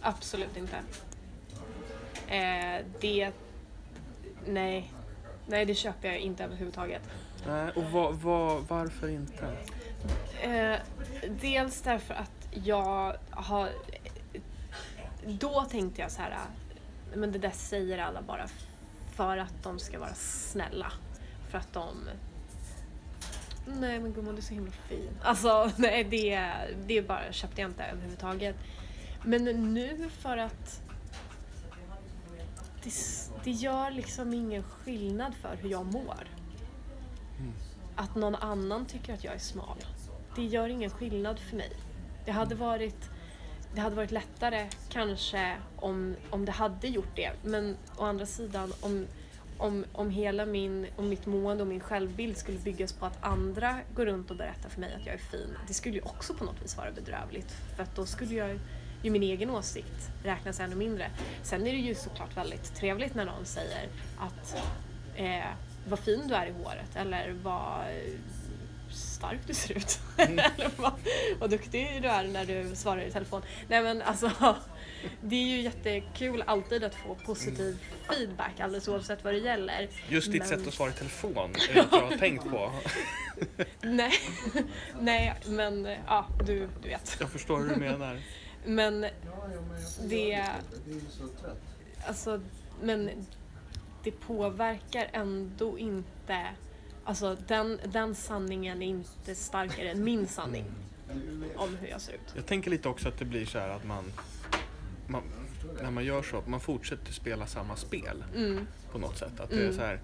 [0.00, 0.76] Absolut inte.
[2.28, 3.30] Eh, det...
[4.46, 4.92] Nej.
[5.46, 7.02] Nej, det köper jag inte överhuvudtaget.
[7.46, 9.56] Nej, och vad, vad, varför inte?
[10.42, 10.78] Eh,
[11.40, 13.70] dels därför att jag har...
[15.26, 16.38] Då tänkte jag så här,
[17.14, 18.48] men det där säger alla bara
[19.14, 20.92] för att de ska vara snälla.
[21.50, 22.08] För att de...
[23.66, 25.10] Nej men gumman du är så himla fin.
[25.22, 26.50] Alltså nej det,
[26.86, 28.56] det bara köpte jag inte överhuvudtaget.
[29.24, 29.44] Men
[29.74, 30.82] nu för att
[32.84, 32.92] det,
[33.44, 36.28] det gör liksom ingen skillnad för hur jag mår.
[37.96, 39.84] Att någon annan tycker att jag är smal.
[40.36, 41.72] Det gör ingen skillnad för mig.
[42.24, 43.10] Det hade varit,
[43.74, 47.30] det hade varit lättare kanske om, om det hade gjort det.
[47.42, 49.06] Men å andra sidan om,
[49.58, 53.78] om, om hela min, om mitt mående och min självbild skulle byggas på att andra
[53.94, 55.56] går runt och berättar för mig att jag är fin.
[55.68, 57.52] Det skulle ju också på något vis vara bedrövligt.
[57.76, 58.58] För att då skulle jag
[59.02, 61.10] ju min egen åsikt räknas ännu mindre.
[61.42, 64.56] Sen är det ju såklart väldigt trevligt när någon säger att
[65.16, 65.50] eh,
[65.88, 67.84] vad fin du är i håret eller vad
[68.92, 70.00] stark du ser ut.
[70.16, 70.92] eller vad,
[71.38, 73.42] vad duktig du är när du svarar i telefon.
[73.68, 74.30] Nej men alltså,
[75.20, 77.78] det är ju jättekul alltid att få positiv
[78.08, 79.88] feedback alldeles oavsett vad det gäller.
[80.08, 81.32] Just ditt Men- sätt att svara i telefon
[81.70, 82.72] är något jag har tänkt på.
[83.80, 84.12] Nej,
[85.00, 87.16] nej men ja, du, du vet.
[87.20, 88.20] Jag förstår hur du menar.
[88.64, 89.06] Men
[90.04, 90.44] det...
[92.06, 92.40] Alltså,
[92.82, 93.10] men
[94.04, 96.46] det påverkar ändå inte...
[97.04, 100.64] Alltså den, den sanningen är inte starkare än min sanning
[101.56, 102.20] om hur jag ser ut.
[102.36, 104.04] Jag tänker lite också att det blir så här att man,
[105.06, 105.22] man
[105.82, 109.40] när man gör så, man fortsätter spela samma spel Mm, på något sätt.
[109.40, 109.74] Att det är Mm.
[109.76, 110.00] så här,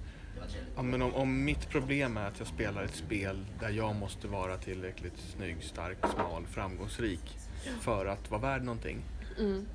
[0.77, 4.29] ja, men om, om mitt problem är att jag spelar ett spel där jag måste
[4.29, 7.37] vara tillräckligt snygg, stark, smal, framgångsrik
[7.81, 9.03] för att vara värd någonting.
[9.39, 9.67] mm,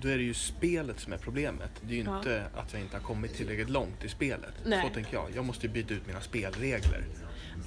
[0.00, 1.70] Då är det ju spelet som är problemet.
[1.80, 2.16] Det är ju Ja.
[2.18, 4.52] inte att jag inte har kommit tillräckligt långt i spelet.
[4.64, 4.82] Nej.
[4.88, 5.26] Så tänker jag.
[5.34, 7.04] Jag måste ju byta ut mina spelregler.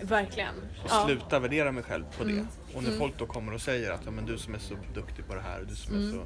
[0.02, 0.56] verkligen.
[0.84, 2.32] Och Ja, sluta värdera mig själv på det.
[2.32, 2.48] Mm.
[2.76, 5.28] Och när folk då kommer och säger att ja, men du som är så duktig
[5.28, 6.12] på det här, du som är Mm.
[6.14, 6.26] så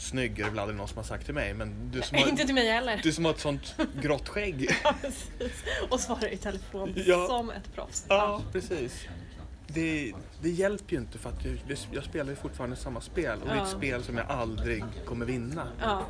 [0.00, 1.54] snygg är det väl aldrig någon som har sagt till mig.
[1.54, 3.00] Men du som har, inte till mig heller.
[3.02, 4.70] du som har ett sånt grått skägg.
[4.84, 5.62] Ja, precis.
[5.90, 7.26] Och svarar i telefon Ja.
[7.26, 8.04] som ett proffs.
[8.08, 9.06] Ja, precis.
[9.70, 10.12] Det,
[10.42, 13.52] det hjälper ju inte för att jag, jag spelar ju fortfarande samma spel och det
[13.54, 13.78] är ett Ja.
[13.78, 15.68] spel som jag aldrig kommer vinna.
[15.80, 16.02] Ja.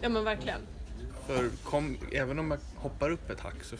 [0.00, 0.60] ja, men verkligen.
[1.26, 3.76] För kom, även om jag hoppar upp ett hack så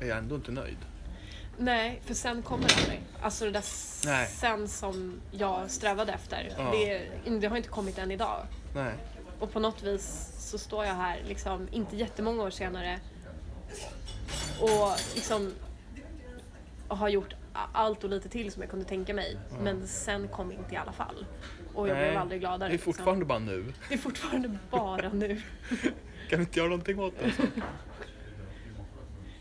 [0.00, 0.76] är jag ändå inte nöjd.
[1.58, 3.00] Nej, för sen kommer det aldrig.
[3.22, 3.64] Alltså det där
[4.04, 4.28] Nej.
[4.28, 6.52] sen som jag strävade efter.
[6.58, 6.70] Ja.
[6.72, 7.08] Det,
[7.40, 8.46] det har inte kommit än idag.
[8.74, 8.94] Nej.
[9.40, 13.00] Och på något vis så står jag här, liksom, inte jättemånga år senare
[14.60, 15.52] och liksom
[16.88, 19.36] har gjort allt och lite till som jag kunde tänka mig.
[19.62, 21.26] Men sen kom inte i alla fall.
[21.74, 22.68] Och jag Nej, blev aldrig gladare.
[22.70, 23.56] Det är fortfarande bara nu.
[23.62, 23.82] Liksom.
[23.88, 25.40] Det är fortfarande bara nu.
[26.28, 27.30] Kan vi inte göra någonting åt det?
[27.30, 27.42] Så?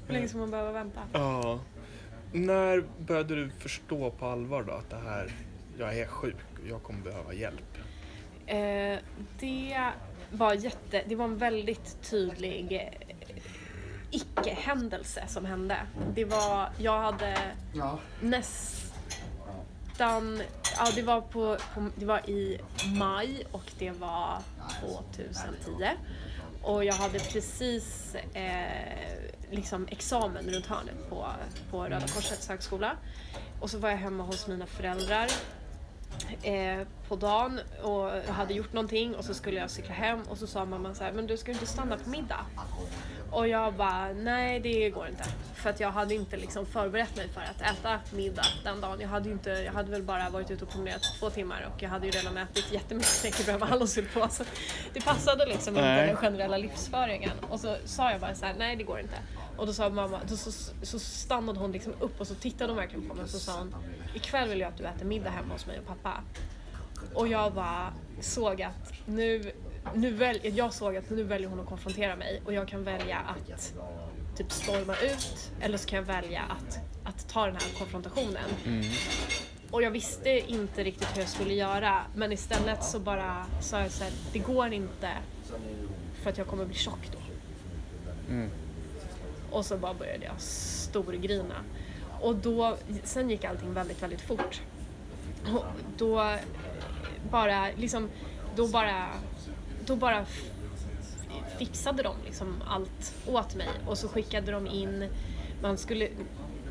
[0.07, 1.01] Hur länge ska man behöva vänta?
[1.13, 1.59] Ja.
[2.33, 5.31] När började du förstå på allvar då att det här,
[5.79, 7.77] jag är sjuk och jag kommer behöva hjälp?
[8.47, 8.99] Eh,
[9.39, 9.91] det
[10.31, 12.89] var jätte, det var en väldigt tydlig
[14.11, 15.77] icke-händelse som hände.
[16.13, 17.37] Det var, jag hade
[18.21, 18.91] nästan,
[20.77, 22.59] ja det var på, på det var i
[22.99, 24.41] maj och det var
[24.79, 25.89] 2010.
[26.63, 31.27] Och jag hade precis eh, liksom examen runt hörnet på,
[31.71, 32.95] på Röda Korsets högskola.
[33.59, 35.27] Och så var jag hemma hos mina föräldrar
[36.43, 40.47] eh, på dagen och hade gjort någonting och så skulle jag cykla hem och så
[40.47, 42.45] sa mamma så här, men du ska inte stanna på middag?
[43.31, 45.23] Och jag bara, nej det går inte.
[45.55, 48.99] För att jag hade inte liksom förberett mig för att äta middag den dagen.
[48.99, 51.89] Jag hade, inte, jag hade väl bara varit ute och promenerat två timmar och jag
[51.89, 54.27] hade ju redan ätit jättemycket knäckebröd med hallonsylt på.
[54.29, 54.43] Så
[54.93, 57.31] det passade liksom inte den generella livsföringen.
[57.49, 59.15] Och så sa jag bara så här, nej det går inte.
[59.61, 60.51] Och då sa mamma, då så,
[60.81, 63.57] så stannade hon liksom upp och så tittade hon verkligen på mig och så sa
[63.57, 63.75] hon,
[64.15, 66.23] ikväll vill jag att du äter middag hemma hos mig och pappa.
[67.13, 69.51] Och jag bara såg att nu,
[69.95, 73.17] nu väl, jag såg att nu väljer hon att konfrontera mig och jag kan välja
[73.17, 73.73] att
[74.37, 78.49] typ storma ut eller så kan jag välja att, att ta den här konfrontationen.
[79.71, 83.91] Och jag visste inte riktigt hur jag skulle göra men istället så bara sa jag
[83.91, 85.09] så här, det går inte
[86.23, 87.17] för att jag kommer bli tjock då.
[89.51, 91.55] Och så bara började jag storgrina.
[92.21, 94.61] Och då, sen gick allting väldigt, väldigt fort.
[95.53, 95.65] Och
[95.97, 96.35] då
[97.31, 98.09] bara, liksom,
[98.55, 99.07] då bara,
[99.85, 100.25] då bara
[101.57, 105.09] fixade de liksom allt åt mig och så skickade de in,
[105.61, 106.07] man skulle,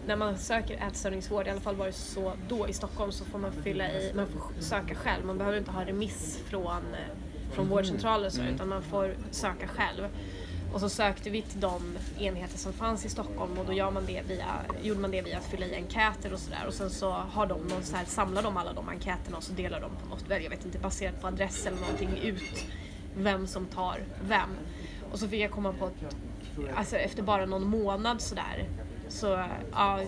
[0.07, 3.39] när man söker ätstörningsvård, i alla fall var det så då i Stockholm, så får
[3.39, 7.69] man fylla i, man får söka själv, man behöver inte ha remiss från, eh, från
[7.69, 10.09] vårdcentraler och så, utan man får söka själv.
[10.73, 14.07] Och så sökte vi till de enheter som fanns i Stockholm och då gör man
[14.07, 14.47] det via,
[14.83, 17.61] gjorde man det via att fylla i enkäter och sådär och sen så har de
[17.61, 20.51] någon så här, samlar de alla de enkäterna och så delar de på något, jag
[20.51, 22.65] vet inte, baserat på adress eller någonting ut
[23.17, 24.51] vem som tar vem.
[25.13, 26.17] Och så fick jag komma på, att,
[26.75, 28.69] alltså efter bara någon månad sådär,
[29.09, 30.01] så ja,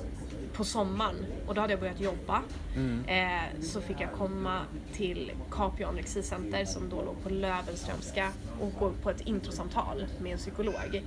[0.53, 2.43] på sommaren, och då hade jag börjat jobba,
[3.07, 4.61] eh, så fick jag komma
[4.93, 8.29] till Capio Anorexicenter som då låg på Löwenströmska
[8.61, 11.03] och gå på ett introsamtal med en psykolog.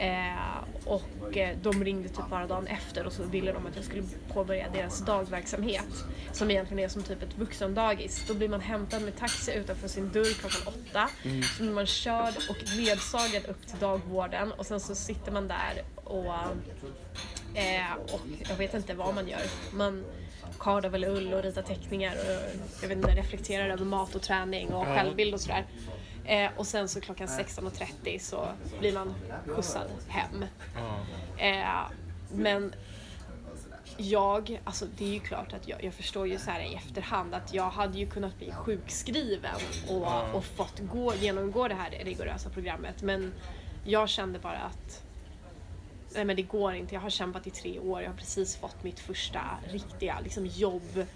[0.00, 3.84] Eh, och eh, de ringde typ bara dagen efter och så ville de att jag
[3.84, 8.24] skulle påbörja deras dagverksamhet som egentligen är som typ ett vuxendagis.
[8.28, 11.08] Då blir man hämtad med taxi utanför sin dörr klockan åtta.
[11.56, 15.82] Så blir man körd och ledsagad upp till dagvården och sen så sitter man där
[16.04, 16.34] och,
[17.54, 19.42] eh, och jag vet inte vad man gör.
[19.72, 20.04] Man
[20.58, 24.68] kardar väl ull och ritar teckningar och jag vet inte, reflekterar över mat och träning
[24.74, 24.94] och Ja.
[24.94, 25.64] självbild och sådär.
[26.24, 28.48] Eh, och sen så klockan 16.30 så
[28.78, 29.14] blir man
[29.46, 30.44] skjutsad hem.
[31.36, 31.90] Eh,
[32.32, 32.74] men
[33.96, 37.34] jag, alltså det är ju klart att jag, jag förstår ju så här i efterhand
[37.34, 42.50] att jag hade ju kunnat bli sjukskriven och, och fått gå, genomgå det här rigorösa
[42.50, 43.32] programmet men
[43.84, 45.02] jag kände bara att
[46.14, 48.84] nej men det går inte, jag har kämpat i tre år, jag har precis fått
[48.84, 51.06] mitt första riktiga liksom, jobb.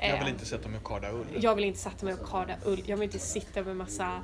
[0.00, 1.26] Jag vill Eh, inte sätta mig och karda ull.
[1.40, 2.82] jag vill inte sätta mig och karda ull.
[2.86, 4.22] Jag vill inte sitta med massa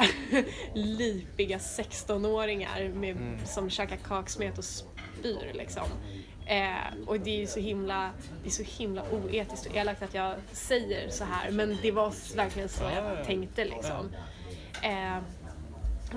[0.74, 5.86] lipiga 16-åringar med, som käkar kaksmet och spyr liksom.
[6.46, 8.10] Eh, och det är ju så himla,
[8.42, 12.36] det är så himla oetiskt och elakt att jag säger så här men det var
[12.36, 13.24] verkligen så Ja, ja, jag ja.
[13.24, 14.08] tänkte liksom.
[14.82, 15.18] Eh,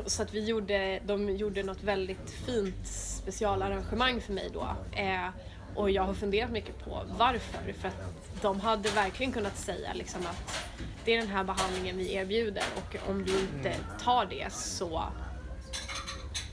[0.05, 4.67] så att vi gjorde, de gjorde något väldigt fint specialarrangemang för mig då.
[4.91, 5.27] Eh,
[5.75, 7.73] och jag har funderat mycket på varför.
[7.79, 10.69] För att de hade verkligen kunnat säga liksom att
[11.05, 15.03] det är den här behandlingen vi erbjuder och om du inte tar det så...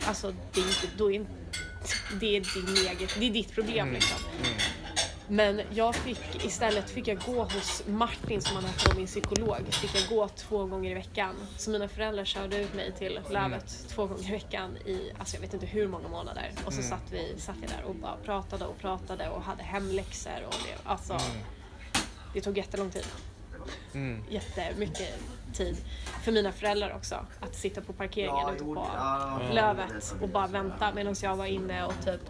[0.07, 1.27] Alltså, det är, inte, då är
[2.21, 4.19] det är din eget, det är ditt problem liksom.
[5.33, 9.67] Men jag fick, istället fick jag gå hos Martin som han hette min psykolog.
[9.71, 11.35] Fick jag gå två gånger i veckan.
[11.57, 15.41] Så mina föräldrar körde ut mig till Lövet två gånger i veckan i, alltså jag
[15.41, 16.51] vet inte hur många månader.
[16.65, 20.47] Och så satt, vi, satt jag där och bara pratade och pratade och hade hemläxor
[20.47, 21.19] och det, alltså
[22.35, 23.07] det tog jättelång tid.
[23.95, 24.25] Mm.
[24.31, 25.19] Jättemycket
[25.53, 25.77] tid.
[26.23, 27.27] För mina föräldrar också.
[27.41, 28.87] Att sitta på parkeringen ute på
[29.53, 32.21] Lövet och bara vänta medan jag var inne och typ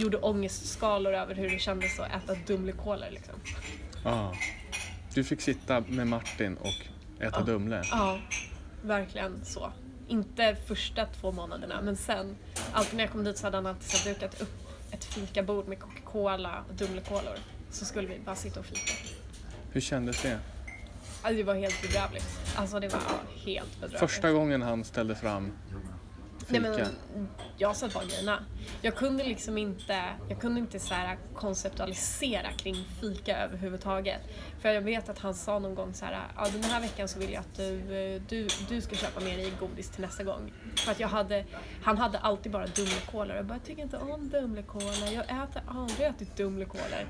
[0.00, 3.34] gjorde ångestskalor över hur det kändes att äta Dumlekolor liksom.
[4.04, 4.34] Ja.
[5.14, 6.86] Du fick sitta med Martin och
[7.24, 7.82] äta Dumle.
[7.90, 8.18] Ja,
[8.82, 9.72] verkligen så.
[10.08, 12.36] Inte första två månaderna men sen,
[12.72, 14.52] alltid när jag kom dit så hade han alltid så dukat upp
[14.90, 17.36] ett fikabord med Coca-Cola och Dumlekolor.
[17.70, 18.92] Så skulle vi bara sitta och fika.
[19.72, 20.38] Hur kändes det?
[21.22, 22.40] Alltså det var helt bedrövligt.
[22.56, 23.00] Alltså det var
[23.44, 24.00] helt bedrövligt.
[24.00, 25.52] Första gången han ställde fram
[26.50, 26.86] Nej, fika.
[27.14, 28.44] men jag satt bara grejerna.
[28.82, 34.20] Jag kunde liksom inte, jag kunde inte så här konceptualisera kring fika överhuvudtaget.
[34.60, 37.18] För jag vet att han sa någon gång så här, ja den här veckan så
[37.18, 37.74] vill jag att du,
[38.14, 40.52] eh, du, du ska köpa med dig godis till nästa gång.
[40.76, 41.44] För att jag hade,
[41.82, 43.36] han hade alltid bara Dumlekolor.
[43.36, 44.94] Jag bara, jag tycker inte om Dumlekolor.
[45.14, 47.06] Jag äter aldrig ätit Dumlekolor.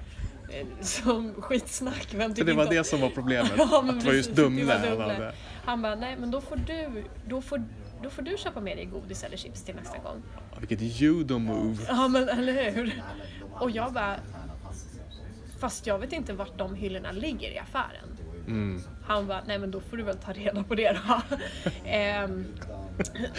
[0.52, 2.08] Eh, Som skitsnack.
[2.14, 3.52] Vem Så det var om- det som var problemet?
[3.58, 5.32] Ja, men att det var just Dumle han.
[5.64, 7.62] Han bara, nej men då får du, då får,
[8.02, 10.22] då får du köpa med dig godis eller chips till nästa gång.
[10.34, 11.76] Ja, Vilket judo-move.
[11.88, 13.02] Ja men eller hur?
[13.52, 14.16] Och jag bara...
[15.58, 18.16] fast jag vet inte vart de hyllorna ligger i affären.
[18.46, 18.82] Mm.
[19.06, 21.20] Han bara, nej men då får du väl ta reda på det då.
[21.84, 22.44] Ehm,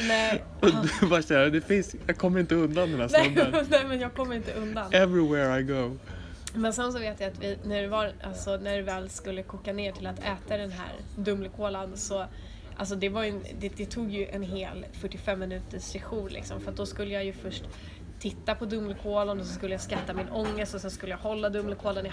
[0.07, 3.65] nej, han, du bara det finns, jag kommer inte undan den här nej, snubben.
[3.69, 4.93] nej men jag kommer inte undan.
[4.93, 5.97] Everywhere I go.
[6.53, 9.43] Men sen så vet jag att vi, när, det var, alltså, när det väl skulle
[9.43, 12.25] koka ner till att äta den här Dumlekolan så
[12.81, 16.71] Alltså det, var en- det, det tog ju en hel 45 minuters session liksom för
[16.71, 17.63] att då skulle jag ju först
[18.19, 21.49] titta på Dumlekolan och så skulle jag skatta min ångest och sen skulle jag hålla
[21.49, 22.09] Dumlekolan i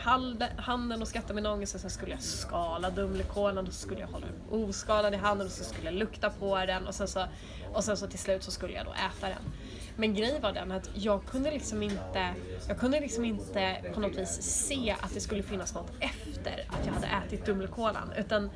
[0.57, 4.09] handen och skatta min ångest och sen skulle jag skala Dumlekolan och så skulle jag
[4.09, 7.25] hålla den oskalad i handen och så skulle jag lukta på den och sen så,
[7.75, 9.53] och sen så till slut så skulle jag då äta den.
[9.97, 12.35] Men grejen var den att jag kunde liksom inte,
[12.69, 16.87] jag kunde liksom inte på något vis se att det skulle finnas något efter att
[16.87, 18.13] jag hade ätit Dumlekolan.
[18.19, 18.51] Utan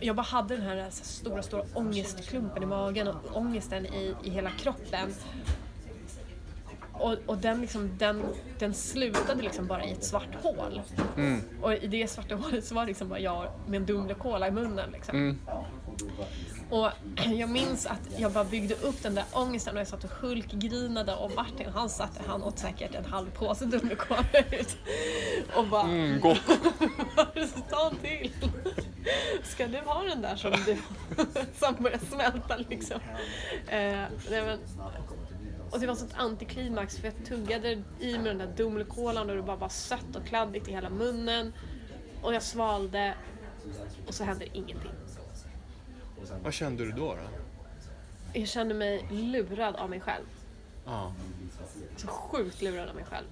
[0.00, 4.50] jag, bara hade den här, stora, stora ångestklumpen i magen och ångesten i, i hela
[4.50, 5.14] kroppen.
[6.92, 8.22] Och, och den, liksom, den,
[8.58, 10.82] den slutade liksom bara i ett svart hål.
[11.62, 14.50] Och i det svarta hålet så var det liksom bara jag med en Dumlekola i
[14.50, 14.90] munnen.
[14.90, 15.16] Liksom.
[15.16, 15.38] Mm.
[16.70, 16.90] Och
[17.34, 21.14] jag minns att jag bara byggde upp den där ångesten och jag satt och hulkgrinade
[21.14, 24.76] och Martin han satt han åt säkert en halv påse Dumlekola ut.
[25.56, 26.40] Och bara Mm, gott.
[27.70, 28.30] ta en till.
[29.42, 30.76] Ska du ha den där som, du,
[31.58, 33.00] som börjar smälta liksom?
[33.68, 34.58] Eh, men,
[35.70, 39.42] och det var sånt antiklimax för jag tuggade i mig den där Dumlekolan och det
[39.42, 41.52] bara var sött och kladdigt i hela munnen.
[42.22, 43.14] Och jag svalde
[44.06, 44.92] och så hände ingenting.
[46.42, 47.14] Vad kände du då?
[47.14, 47.18] då?
[48.38, 50.24] Jag kände mig lurad av mig själv.
[50.86, 51.12] Ja,
[51.96, 53.26] Så sjukt lurad av mig själv.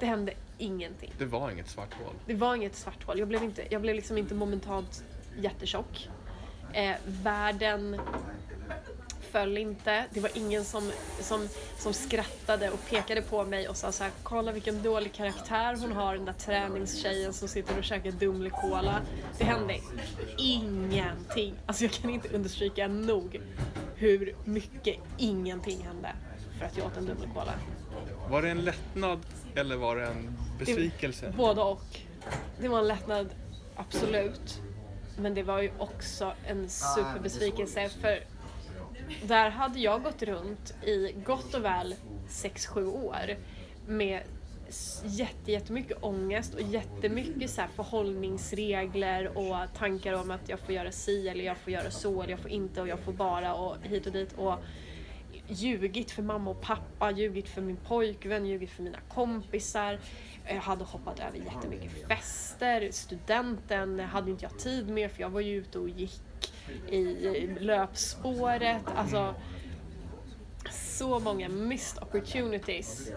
[0.00, 1.12] Det hände ingenting.
[1.18, 2.14] det var inget svart hål.
[2.26, 3.18] Det var inget svart hål.
[3.18, 5.04] Jag blev, inte, jag blev liksom inte momentant
[5.36, 6.08] jättetjock.
[6.72, 8.00] Eh, världen
[9.32, 10.04] föll inte.
[10.10, 14.12] Det var ingen som, som, som skrattade och pekade på mig och sa så här,
[14.22, 19.00] kolla vilken dålig karaktär hon har, den där träningstjejen som sitter och käkar Dumlekola.
[19.38, 19.76] Det hände
[20.38, 21.54] ingenting.
[21.66, 23.40] Alltså jag kan inte understryka nog
[23.94, 26.12] hur mycket ingenting hände
[26.58, 27.52] för att jag åt en Dumlekola.
[28.28, 29.20] Var det en lättnad
[29.54, 31.34] eller var det en besvikelse?
[31.36, 32.00] Både och.
[32.60, 33.28] Det var en lättnad,
[33.76, 34.60] absolut.
[35.20, 38.24] Men det var ju också en superbesvikelse för
[39.22, 41.94] där hade jag gått runt i gott och väl
[42.28, 43.36] 6-7 år
[43.86, 44.22] med
[45.04, 50.92] jätte, jättemycket ångest och jättemycket så här förhållningsregler och tankar om att jag får göra
[50.92, 53.76] si eller jag får göra så eller jag får inte och jag får bara och
[53.82, 54.32] hit och dit.
[54.32, 54.54] Och
[55.48, 59.98] ljugit för mamma och pappa, ljugit för min pojkvän, ljugit för mina kompisar.
[60.54, 62.88] Jag hade hoppat över jättemycket fester.
[62.92, 66.52] Studenten hade inte jag tid med för jag var ju ute och gick
[66.88, 68.82] i löpspåret.
[68.96, 69.34] Alltså,
[70.70, 73.10] så många missed opportunities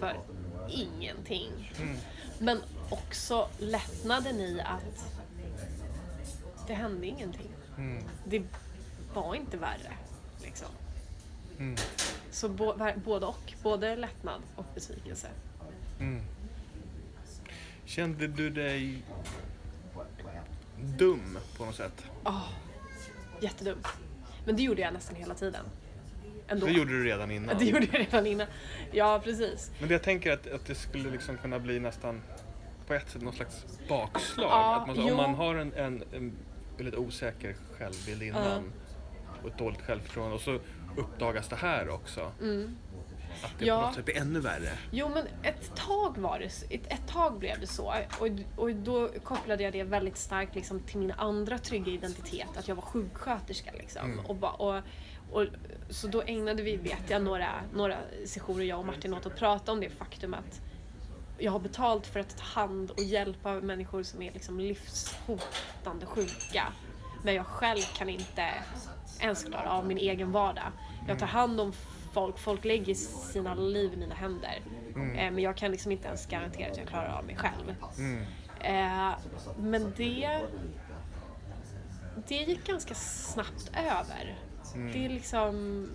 [0.00, 0.20] för
[0.68, 1.72] ingenting.
[2.38, 2.60] Men
[2.90, 5.06] också lättnaden i att
[6.66, 7.50] det hände ingenting.
[7.76, 8.04] Mm.
[8.24, 8.42] Det
[9.14, 9.92] var inte värre.
[10.42, 10.68] Liksom.
[11.58, 11.76] Mm.
[12.30, 13.52] Så bo, både och.
[13.62, 15.28] Både lättnad och besvikelse.
[16.00, 16.22] Mm.
[17.92, 19.02] Kände du dig
[20.98, 22.04] dum på något sätt?
[22.24, 22.48] Oh,
[23.40, 23.86] jättedumt.
[24.44, 25.64] Men det gjorde jag nästan hela tiden.
[26.48, 26.66] Ändå.
[26.66, 27.56] Det gjorde du redan innan.
[27.58, 28.46] Det gjorde jag redan innan.
[28.92, 29.70] Ja, precis.
[29.80, 32.22] Men jag tänker att, att det skulle liksom kunna bli nästan
[32.86, 34.50] på ett sätt någon slags bakslag.
[34.50, 35.10] Ja, att man, jo.
[35.10, 36.32] om man har en, en, en
[36.76, 38.72] väldigt osäker självbild innan
[39.42, 40.58] och ett dåligt självförtroende och så
[40.96, 42.32] uppdagas det här också.
[42.40, 42.76] Mm.
[43.58, 43.80] Det Ja.
[43.80, 44.78] på något sätt blir ännu värre.
[44.90, 47.94] Jo, men ett tag var det ett, ett tag blev det så.
[48.20, 52.68] Och, och då kopplade jag det väldigt starkt liksom, till min andra trygga identitet, att
[52.68, 53.70] jag var sjuksköterska.
[53.72, 54.12] Liksom.
[54.12, 54.26] Mm.
[54.26, 54.82] Och, ba, och,
[55.32, 55.46] och,
[55.90, 59.72] så då ägnade vi, vet jag, några, några sessioner, jag och Martin, åt att prata
[59.72, 60.60] om det faktum att
[61.38, 66.72] jag har betalt för att ta hand och hjälpa människor som är liksom livshotande sjuka.
[67.24, 68.54] Men jag själv kan inte
[69.20, 70.72] ens klara av min egen vardag.
[71.08, 71.72] Jag tar hand om
[72.12, 74.62] folk, folk lägger sina liv i mina händer.
[74.96, 77.74] Eh, men jag kan liksom inte ens garantera att jag klarar av mig själv.
[77.98, 78.22] Mm.
[78.60, 79.18] Eh,
[79.58, 80.40] men det,
[82.28, 84.38] det gick ganska snabbt över.
[84.92, 85.86] Det är liksom...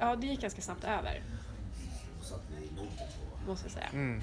[0.00, 1.22] Ja, det gick ganska snabbt över.
[3.46, 3.88] Måste jag säga.
[3.92, 4.22] Mm.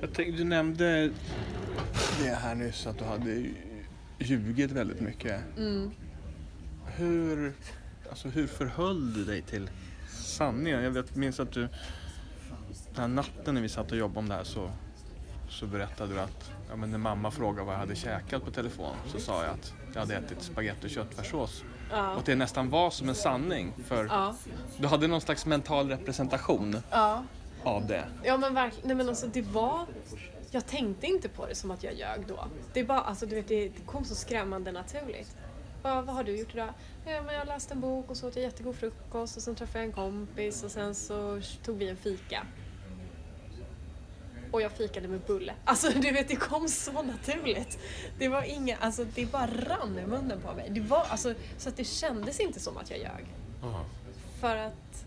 [0.00, 1.10] Jag tänkte, du nämnde
[2.22, 3.46] det här nyss att du hade
[4.18, 5.42] ljugit väldigt mycket.
[5.56, 5.90] Mm.
[6.86, 7.52] Hur,
[8.10, 9.70] alltså, hur förhöll du dig till
[10.10, 10.82] sanningen?
[10.82, 11.68] Jag vet, minns att du
[12.94, 14.70] den här natten när vi satt och jobbade om det här så,
[15.48, 18.96] så berättade du att ja, men när mamma frågade vad jag hade käkat på telefon
[19.12, 21.64] så sa jag att jag hade ätit spagetti och köttfärssås.
[21.90, 22.14] Ja.
[22.16, 24.34] Och det nästan var som en sanning för Ja.
[24.78, 26.76] du hade någon slags mental representation.
[26.90, 27.22] Ja.
[27.62, 28.04] av det.
[28.24, 29.86] Ja men verkligen, nej men alltså det var...
[30.50, 32.46] Jag tänkte inte på det som att jag ljög då.
[32.72, 35.36] Det, är bara, alltså, du vet, det kom så skrämmande naturligt.
[35.86, 36.72] Bara, vad har du gjort idag?
[37.04, 39.78] Ja, men jag läste en bok och så åt jag jättegod frukost och sen träffade
[39.78, 42.46] jag en kompis och sen så tog vi en fika.
[44.52, 45.54] Och jag fikade med bulle.
[45.64, 47.78] Alltså du vet, det kom så naturligt.
[48.18, 50.70] Det var inga, alltså det bara rann i munnen på mig.
[50.70, 53.26] Det var alltså, så att det kändes inte som att jag ljög.
[54.40, 55.04] För att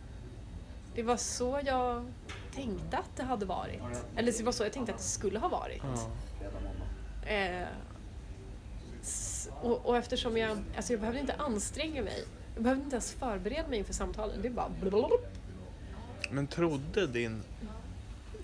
[0.95, 2.13] det var så jag
[2.55, 3.81] tänkte att det hade varit.
[4.15, 5.83] Eller det var så jag tänkte att det skulle ha varit.
[7.25, 7.67] Eh,
[9.61, 12.23] och, och eftersom jag, alltså jag behövde inte anstränga mig.
[12.53, 14.41] Jag behövde inte ens förbereda mig inför samtalen.
[14.41, 15.17] Det är bara blablabla.
[16.31, 17.43] Men trodde din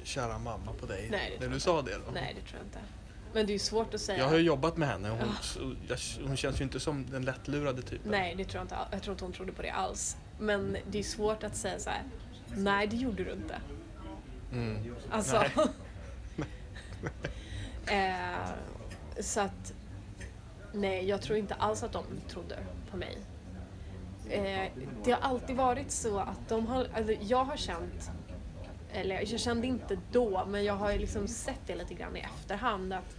[0.03, 2.11] kära mamma på dig Nej, när du sa det då?
[2.13, 2.79] Nej, det tror jag inte.
[3.33, 4.19] Men det är ju svårt att säga.
[4.19, 7.25] Jag har ju jobbat med henne hon, så- jag, hon känns ju inte som den
[7.25, 8.11] lättlurade typen.
[8.11, 8.77] Nej, det tror jag inte.
[8.91, 10.17] Jag tror inte hon trodde på det alls.
[10.39, 12.03] Men det är svårt att säga så här.
[12.55, 13.55] Nej, det gjorde du inte.
[14.51, 14.95] Mm.
[15.11, 15.35] Alltså.
[17.85, 18.49] eh,
[19.19, 19.73] så att.
[20.75, 22.57] Nej, jag tror inte alls att de trodde
[22.91, 23.17] på mig.
[24.29, 24.71] Eh,
[25.03, 28.11] det har alltid varit så att de har, alltså jag har känt,
[28.91, 32.19] eller jag kände inte då, men jag har ju liksom sett det lite grann i
[32.19, 33.15] efterhand att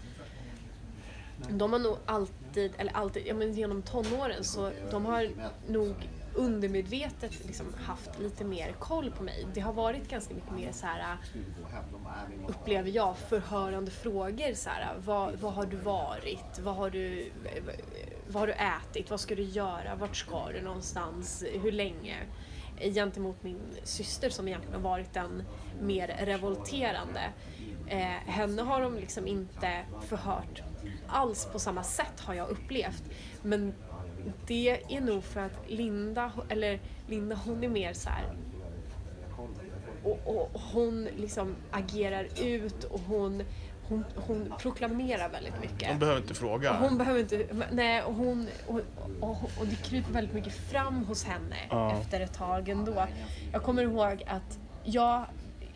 [1.48, 5.28] de har nog alltid, eller alltid, ja men genom tonåren så de har
[5.68, 5.94] nog
[6.36, 9.46] undermedvetet liksom haft lite mer koll på mig.
[9.54, 11.16] Det har varit ganska mycket mer så här
[12.48, 14.54] upplever jag, förhörande frågor.
[14.54, 16.58] Så här, vad, vad har du varit?
[16.58, 17.30] Vad har du,
[18.28, 19.10] vad har du ätit?
[19.10, 19.94] Vad ska du göra?
[19.94, 21.44] Vart ska du någonstans?
[21.62, 22.16] Hur länge?
[22.80, 25.42] Gentemot min syster som egentligen har varit den
[25.80, 27.32] mer revolterande.
[27.86, 30.62] Eh, henne har de liksom inte förhört
[31.08, 33.02] alls på samma sätt har jag upplevt.
[33.42, 33.74] Men
[34.46, 38.24] det är nog för att Linda, eller Linda hon är mer så här
[40.06, 43.42] och, och hon liksom agerar ut och hon,
[43.88, 45.88] hon, hon proklamerar väldigt mycket.
[45.88, 46.70] Hon behöver inte fråga.
[46.70, 48.80] Och hon behöver inte, nej och hon, och,
[49.60, 51.92] och, det kryper väldigt mycket fram hos henne Ja.
[51.92, 53.06] efter ett tag ändå.
[53.52, 55.26] Jag kommer ihåg att jag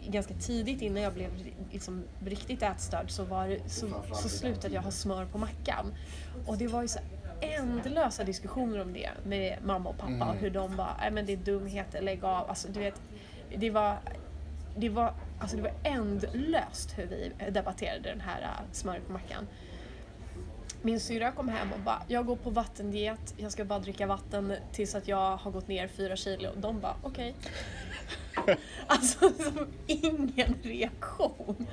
[0.06, 1.30] ganska tidigt innan jag blev
[1.72, 5.94] liksom riktigt ätstörd så, var, så, så slutade jag ha smör på mackan.
[6.46, 6.98] Och det var ju så
[7.40, 11.32] ändlösa diskussioner om det med mamma och pappa och hur de bara, nej men det
[11.32, 12.48] är dumheter, lägg av.
[12.48, 13.02] Alltså du vet,
[13.56, 13.98] det var,
[14.76, 19.46] det var, alltså det var ändlöst hur vi debatterade den här äh, smöret på mackan.
[20.82, 24.54] Min syra kom hem och bara, jag går på vattendiet, jag ska bara dricka vatten
[24.72, 26.50] tills att jag har gått ner fyra kilo.
[26.56, 27.34] De bara, okej.
[28.86, 31.66] alltså som ingen reaktion.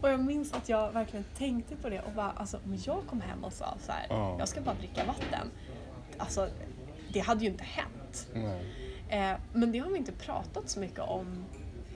[0.00, 3.20] Och jag minns att jag verkligen tänkte på det och bara, alltså om jag kom
[3.20, 4.36] hem och sa så här, Ja.
[4.38, 5.50] jag ska bara dricka vatten.
[6.18, 6.48] Alltså,
[7.12, 8.28] det hade ju inte hänt.
[9.08, 11.44] Eh, men det har vi inte pratat så mycket om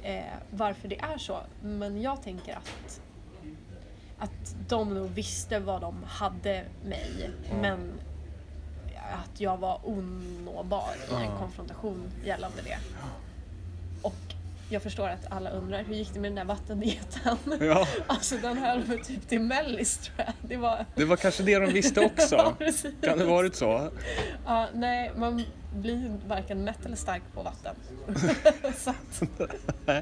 [0.03, 1.39] eh, varför det är så.
[1.63, 3.01] Men jag tänker att,
[4.19, 7.31] att de nog visste vad de hade mig.
[7.61, 7.93] Men
[9.13, 12.79] att jag var onåbar i en konfrontation gällande det.
[14.03, 14.15] Och
[14.71, 17.39] jag förstår att alla undrar, hur gick det med den där vattendieten?
[17.61, 20.35] Ja, Alltså den höll mig typ till mellis tror jag.
[20.43, 20.85] Det var...
[20.95, 22.55] det var kanske det de visste Ja, också.
[22.59, 22.95] precis.
[23.01, 23.91] Kan det varit så?
[24.47, 25.45] Ja, nej, man
[25.75, 27.75] blir ju varken mätt eller stark på vatten.
[28.77, 29.23] så att,
[29.87, 29.99] Nej.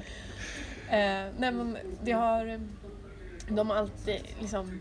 [0.88, 2.60] eh, nej men det har,
[3.48, 4.80] de har alltid liksom,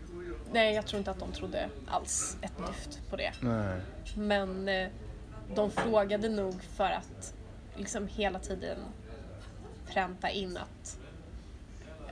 [0.52, 3.32] nej jag tror inte att de trodde alls ett dyft på det.
[3.40, 3.80] Nej.
[4.16, 4.88] Men eh,
[5.54, 7.34] de frågade nog för att
[7.76, 8.78] liksom hela tiden
[9.86, 10.98] pränta in att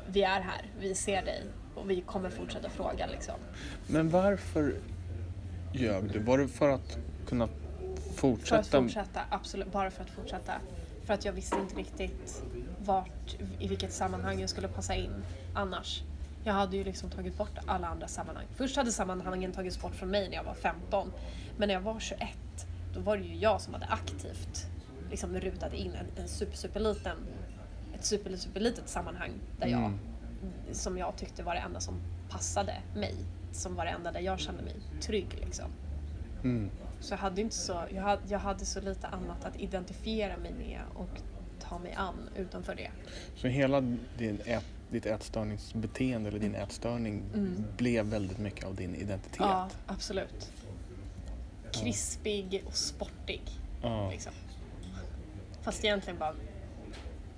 [0.06, 1.42] vi är här, vi ser dig
[1.74, 3.34] och vi kommer fortsätta fråga liksom.
[3.86, 4.74] Men varför
[5.72, 6.18] ljög du?
[6.18, 7.52] Var det för att kunna För
[8.10, 8.62] att fortsätta?
[8.82, 9.72] fortsätta, absolut.
[9.72, 10.52] Bara för att fortsätta.
[11.06, 12.42] För att jag visste inte riktigt
[12.78, 16.02] vart, i vilket sammanhang jag skulle passa in annars.
[16.44, 18.46] Jag hade ju liksom tagit bort alla andra sammanhang.
[18.56, 21.12] Först hade sammanhangen tagits bort från mig när jag var 15.
[21.56, 22.28] Men när jag var 21,
[22.94, 24.66] då var det ju jag som hade aktivt
[25.10, 27.16] liksom rutat in en, en super, superliten,
[28.04, 29.98] ett super, superlitet sammanhang där jag, Mm.
[30.72, 31.94] som jag tyckte var det enda som
[32.30, 33.14] passade mig.
[33.52, 35.64] Som var det enda där jag kände mig trygg liksom.
[36.42, 36.70] Mm.
[37.00, 40.52] Så jag hade, inte så, jag, hade, jag hade så lite annat att identifiera mig
[40.52, 41.20] med och
[41.60, 42.90] ta mig an utanför det.
[43.36, 43.80] Så hela
[44.18, 47.64] din ät, ditt ätstörningsbeteende eller din ätstörning Mm.
[47.76, 49.36] blev väldigt mycket av din identitet?
[49.40, 50.52] Ja, absolut.
[51.72, 53.42] Krispig och sportig.
[53.82, 54.10] Ja.
[54.10, 54.32] Liksom.
[55.62, 56.34] Fast egentligen bara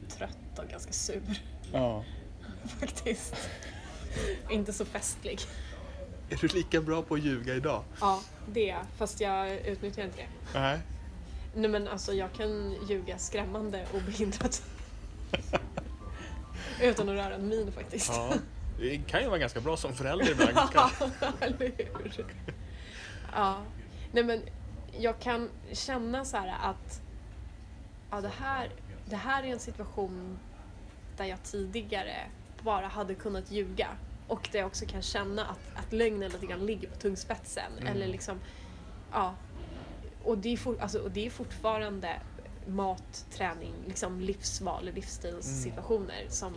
[0.09, 1.41] trött och ganska sur
[1.73, 2.05] ja.
[2.81, 3.35] faktiskt.
[4.51, 5.41] inte så festlig.
[6.31, 7.85] Är du lika bra på att ljuga idag?
[8.01, 8.21] Ja,
[8.53, 8.87] det är jag.
[8.97, 10.59] Fast jag utnyttjar inte det.
[10.59, 10.79] Nej.
[11.55, 14.63] Nej men alltså jag kan ljuga skrämmande obehindrat.
[16.83, 18.13] Utan att röra en min faktiskt.
[18.15, 18.35] Ja.
[18.79, 20.69] Det kan ju vara ganska bra som förälder ibland.
[20.69, 20.91] Ska...
[21.41, 22.27] eller hur?
[23.35, 23.59] Ja.
[24.13, 24.43] Nej men
[24.99, 27.01] jag kan känna så här att
[28.11, 28.71] ja, det, här,
[29.09, 30.39] det här är en situation
[31.17, 32.17] där jag tidigare
[32.63, 33.89] bara hade kunnat ljuga.
[34.29, 37.73] Och där jag också kan känna att, att lögnen lite grann ligger på tungspetsen.
[37.81, 37.87] Mm.
[37.93, 38.41] Eller liksom,
[39.13, 39.35] ja.
[40.25, 42.21] Och det är, for, alltså, och det är fortfarande
[42.67, 46.55] mat, träning, liksom livsval, livsstilssituationer som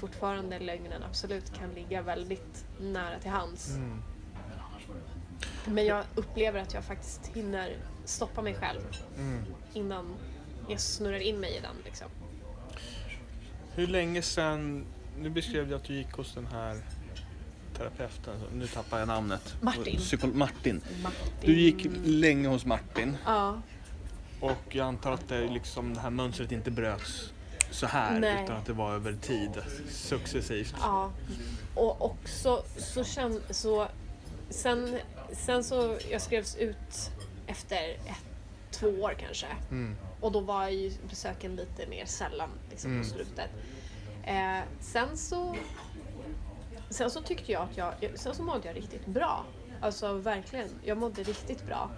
[0.00, 3.68] fortfarande lögnen absolut kan ligga väldigt nära till hands.
[3.76, 4.02] Mm.
[5.64, 8.80] Men jag upplever att jag faktiskt hinner stoppa mig själv
[9.18, 9.44] Mm.
[9.74, 10.14] innan
[10.68, 11.76] jag snurrar in mig i den.
[11.84, 12.06] Liksom.
[13.74, 14.84] Hur länge sedan,
[15.18, 16.76] nu beskrev du att du gick hos den här
[17.76, 19.54] terapeuten, nu tappar jag namnet.
[19.60, 19.98] Martin.
[19.98, 20.80] Psyko- Martin.
[21.02, 21.22] Martin.
[21.44, 23.60] Du gick länge hos Martin Ja,
[24.40, 27.32] och jag antar att det, liksom, det här mönstret inte bröts
[27.70, 28.44] så här Nej.
[28.44, 29.50] utan att det var över tid,
[29.90, 30.74] successivt.
[30.80, 31.12] ja.
[31.74, 33.88] Och också så känn, så
[34.50, 34.98] sen,
[35.32, 37.10] sen så jag skrevs ut
[37.46, 38.24] efter ett,
[38.70, 39.46] två år kanske.
[39.70, 39.96] Mm.
[40.20, 43.02] Och då var ju besöken lite mer sällan liksom, Mm.
[43.02, 43.50] på slutet.
[44.24, 45.56] Eh, sen så
[46.90, 49.44] Sen så tyckte jag att jag, sen så mådde jag riktigt bra.
[49.80, 51.90] Alltså verkligen, jag mådde riktigt bra.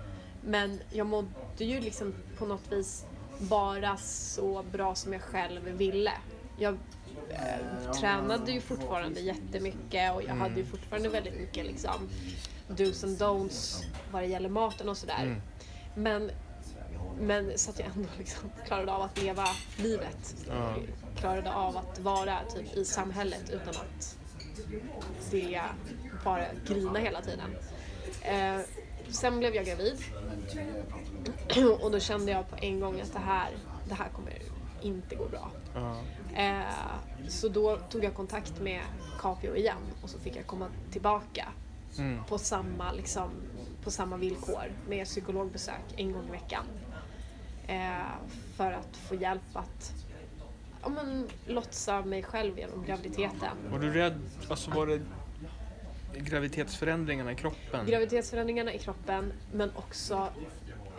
[0.45, 1.31] Men jag mådde
[1.65, 3.05] ju liksom på något vis
[3.39, 6.13] bara så bra som jag själv ville.
[6.59, 6.79] Jag
[7.31, 12.09] eh, tränade ju fortfarande jättemycket och jag hade ju fortfarande väldigt mycket liksom
[12.69, 15.23] dos and don'ts vad det gäller maten och sådär.
[15.23, 15.43] Mm.
[15.95, 16.31] Men,
[17.21, 19.45] men så att jag ändå liksom klarade av att leva
[19.77, 20.35] livet.
[20.49, 20.75] Ja.
[21.17, 24.17] Klarade av att vara typ i samhället utan att
[25.31, 25.65] vilja
[26.25, 27.57] bara grina hela tiden.
[28.23, 28.61] Eh,
[29.09, 29.99] sen blev jag gravid
[31.81, 33.51] och då kände jag på en gång att det här,
[33.89, 34.33] det här kommer
[34.83, 35.51] inte gå bra.
[35.75, 35.97] Ja.
[36.43, 36.63] Eh,
[37.29, 38.81] så då tog jag kontakt med
[39.21, 41.49] Capio igen och så fick jag komma tillbaka
[41.99, 42.25] Mm.
[42.25, 43.31] på samma, liksom,
[43.85, 46.65] på samma villkor med psykologbesök en gång i veckan.
[47.67, 47.93] Eh,
[48.57, 49.93] för att få hjälp att
[50.83, 53.57] ja, men, lotsa mig själv genom graviditeten.
[53.71, 55.01] Var du rädd, alltså var det
[56.17, 57.87] graviditetsförändringarna i kroppen?
[57.87, 60.29] Graviditetsförändringarna i kroppen men också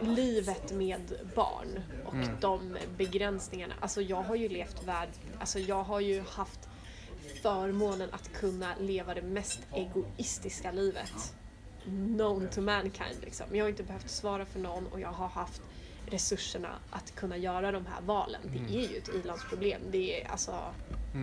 [0.02, 2.28] livet med barn och Mm.
[2.42, 3.74] de begränsningarna.
[3.80, 5.10] Alltså jag har ju levt värld,
[5.40, 6.70] alltså jag har ju haft
[7.42, 11.36] förmånen att kunna leva det mest egoistiska livet.
[11.86, 13.46] Known to mankind liksom.
[13.52, 15.62] Jag har inte behövt svara för någon och jag har haft
[16.06, 18.42] resurserna att kunna göra de här valen.
[18.44, 19.82] Det är ju ett ilandsproblem.
[19.92, 20.74] Det är alltså,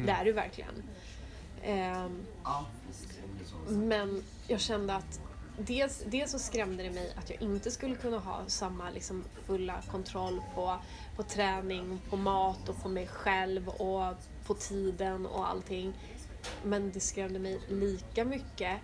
[0.07, 0.83] det är det verkligen.
[1.63, 2.27] Ehm,
[3.69, 5.21] men jag kände att
[5.59, 9.83] dels, dels så skrämde det mig att jag inte skulle kunna ha samma liksom, fulla
[9.91, 10.77] kontroll på,
[11.17, 14.15] på träning, på mat och på mig själv och
[14.47, 15.93] på tiden och allting.
[16.63, 18.81] Men det skrämde mig lika mycket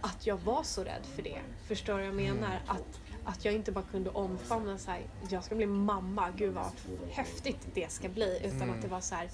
[0.00, 1.40] att jag var så rädd för det.
[1.66, 2.60] Förstår jag menar?
[2.66, 5.00] Att, att jag inte bara kunde omfamna så här,
[5.30, 6.70] jag ska bli mamma, gud vad
[7.10, 8.40] häftigt det ska bli.
[8.44, 9.30] Utan att det var så här,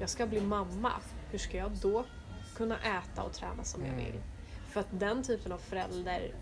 [0.00, 0.92] jag ska bli mamma,
[1.30, 2.04] hur ska jag då
[2.56, 4.20] kunna äta och träna som jag vill?
[4.70, 6.34] För att den typen av förälder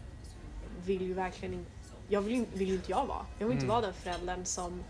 [0.84, 1.70] vill ju verkligen inte,
[2.08, 3.26] jag vill, vill inte jag vara.
[3.38, 3.74] Jag vill inte Mm.
[3.74, 4.82] vara den föräldern som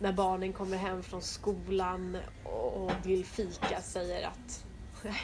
[0.00, 4.64] när barnen kommer hem från skolan och och vill fika säger att
[5.02, 5.20] "Nej,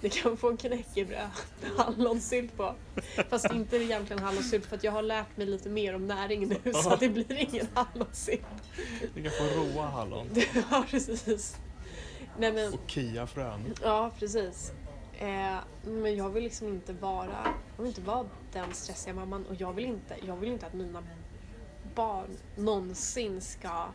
[0.00, 1.28] ni kan få en knäckebröd
[1.60, 2.74] med hallonsylt på.
[3.30, 6.72] Fast inte egentligen hallonsylt för att jag har lärt mig lite mer om näring nu
[6.72, 8.42] så det blir ingen hallonsylt.
[9.14, 10.26] Du kan få råa hallon
[10.70, 11.56] Ja, precis.
[12.38, 13.74] Nej, men, och kiafrön.
[13.82, 14.72] ja, precis.
[15.18, 19.54] Eh, men jag vill liksom inte vara, jag vill inte vara den stressiga mamman och
[19.54, 21.02] jag vill inte, jag vill inte att mina
[21.94, 23.86] barn någonsin ska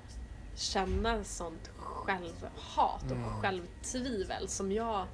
[0.56, 3.42] känna sånt självhat och Mm.
[3.42, 5.06] självtvivel som jag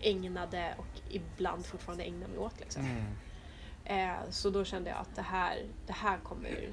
[0.00, 2.60] ägnade och ibland fortfarande ägnar mig åt.
[2.60, 2.82] Liksom.
[2.82, 3.04] Mm.
[3.84, 6.68] Eh, så då kände jag att det här, det här, kommer,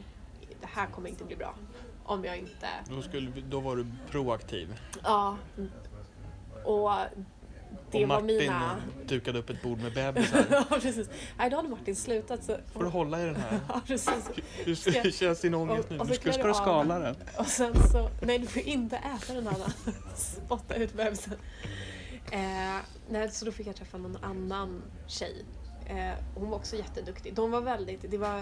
[0.61, 1.55] det här kommer inte bli bra.
[2.05, 4.79] Om jag inte Då, skulle, då var du proaktiv.
[5.03, 5.37] Ja.
[6.63, 6.91] Och
[7.91, 8.75] det och var Martin mina...
[9.05, 10.45] dukade upp ett bord med bebisar.
[10.49, 11.09] ja, precis.
[11.37, 12.43] Nej, då hade Martin slutat.
[12.43, 12.57] Så...
[12.73, 13.59] Får du hålla i den här?
[13.69, 14.29] Ja, precis.
[14.65, 15.99] Hur, Ska- hur känns din ångest nu?
[15.99, 17.15] och så ska, ska du skala den?
[17.37, 18.09] Och sen så...
[18.21, 19.73] Nej, du får inte äta den Anna.
[20.15, 21.33] Spotta ut bebisen.
[22.33, 22.79] Eh,
[23.09, 25.45] nej, så då fick jag träffa någon annan tjej.
[25.85, 27.33] Eh, hon var också jätteduktig.
[27.35, 28.11] De var väldigt...
[28.11, 28.41] Det var,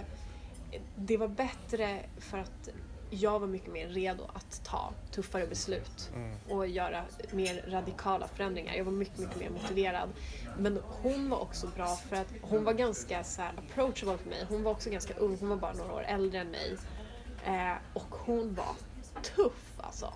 [0.96, 2.70] det var bättre för att
[3.10, 6.36] jag var mycket mer redo att ta tuffare beslut Mm.
[6.50, 8.74] och göra mer radikala förändringar.
[8.74, 10.10] Jag var mycket, mycket mer motiverad.
[10.58, 14.46] Men hon var också bra för att hon var ganska så här approachable för mig.
[14.50, 16.78] Hon var också ganska ung, hon var bara några år äldre än mig.
[17.46, 18.76] Eh, och hon var
[19.36, 20.14] tuff alltså.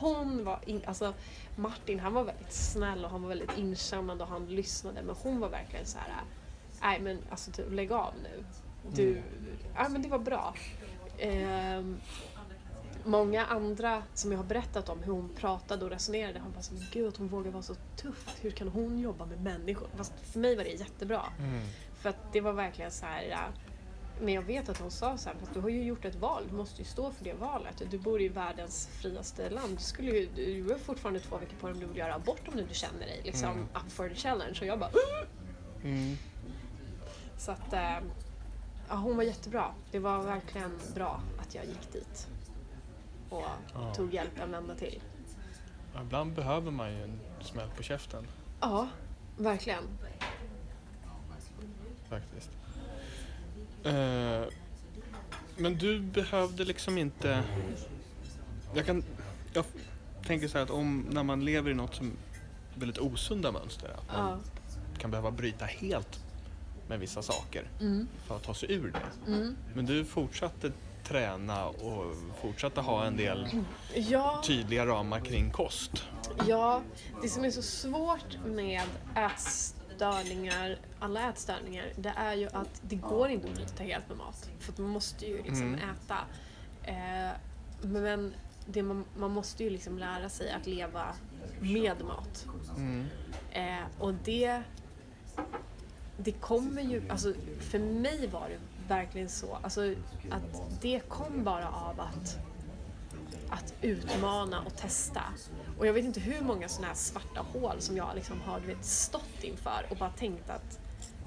[0.00, 1.14] Hon var, in, alltså
[1.56, 5.40] Martin han var väldigt snäll och han var väldigt inkännande och han lyssnade men hon
[5.40, 6.08] var verkligen så här.
[6.82, 8.44] nej men alltså typ, lägg av nu.
[8.94, 9.22] Du,
[9.74, 10.54] ja men det var bra.
[11.18, 12.00] Ehm,
[13.04, 16.74] många andra som jag har berättat om hur hon pratade och resonerade har bara så,
[16.74, 18.36] men gud hon vågar vara så tuff.
[18.40, 19.88] Hur kan hon jobba med människor?
[19.96, 21.22] Fast för mig var det jättebra.
[21.94, 23.50] För att det var verkligen så här.
[24.20, 26.42] Men jag vet att hon sa så här, fast du har ju gjort ett val,
[26.50, 27.82] du måste ju stå för det valet.
[27.90, 29.76] Du bor i världens friaste land.
[29.76, 32.48] Du, skulle ju, du har fortfarande två veckor på dig om du vill göra abort
[32.48, 33.62] om du inte känner dig liksom Mm.
[33.64, 34.58] up for the challenge.
[34.60, 34.90] Och jag bara
[35.84, 36.16] Mm.
[37.38, 37.98] Så att äh,
[38.88, 39.74] ja, hon var jättebra.
[39.90, 42.28] Det var verkligen bra att jag gick dit.
[43.30, 43.44] Och
[43.74, 43.94] Ja.
[43.94, 45.02] tog hjälp en vända till.
[46.02, 48.26] Ibland behöver man ju en smäll på käften
[48.60, 48.88] Ja,
[49.38, 49.82] verkligen.
[52.08, 52.50] faktiskt.
[53.84, 54.44] Eh,
[55.56, 57.42] men du behövde liksom inte...
[58.74, 59.04] Jag kan...
[59.52, 59.64] Jag
[60.26, 62.12] tänker så här att om när man lever i något som
[62.74, 64.38] väldigt osunda mönster, att man Ja.
[64.98, 66.20] kan behöva bryta helt
[66.88, 68.08] med vissa saker Mm.
[68.26, 69.30] för att ta sig ur det.
[69.32, 69.56] Mm.
[69.74, 70.72] Men du fortsatte
[71.08, 72.04] träna och
[72.42, 73.48] fortsatte ha en del
[73.94, 74.42] Ja.
[74.46, 76.04] tydliga ramar kring kost.
[76.48, 76.80] Ja,
[77.22, 78.82] det som är så svårt med
[79.94, 84.50] ätstörningar, alla ätstörningar, det är ju att det går inte att bryta helt med mat.
[84.58, 85.80] För man måste ju liksom Mm.
[85.90, 86.18] äta.
[86.82, 87.36] Eh,
[87.82, 88.34] men
[88.66, 91.14] det man, man måste ju liksom lära sig att leva
[91.60, 92.46] med mat.
[92.76, 93.06] Mm.
[93.52, 94.62] Eh, och det,
[96.16, 99.94] det kommer ju, alltså för mig var det verkligen så, alltså
[100.30, 102.38] att det kom bara av att,
[103.50, 105.22] att utmana och testa.
[105.78, 108.66] Och jag vet inte hur många sådana här svarta hål som jag liksom har du
[108.66, 110.78] vet, stått inför och bara tänkt att,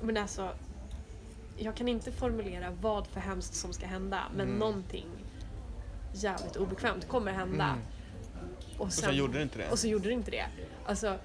[0.01, 0.49] men alltså,
[1.57, 4.59] jag kan inte formulera vad för hemskt som ska hända, men Mm.
[4.59, 5.07] någonting
[6.13, 7.65] jävligt obekvämt kommer hända.
[7.65, 7.79] Mm.
[8.77, 9.69] Och sen gjorde det inte det?
[9.71, 10.45] Och så gjorde det inte det.
[10.85, 11.17] Alltså,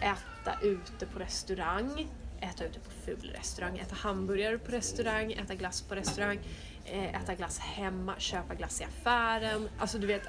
[0.00, 2.08] äta ute på restaurang,
[2.40, 6.38] äta ute på ful restaurang, äta hamburgare på restaurang, äta glass på restaurang,
[6.84, 9.68] eh, äta glass hemma, köpa glass i affären.
[9.78, 10.22] Alltså du vet,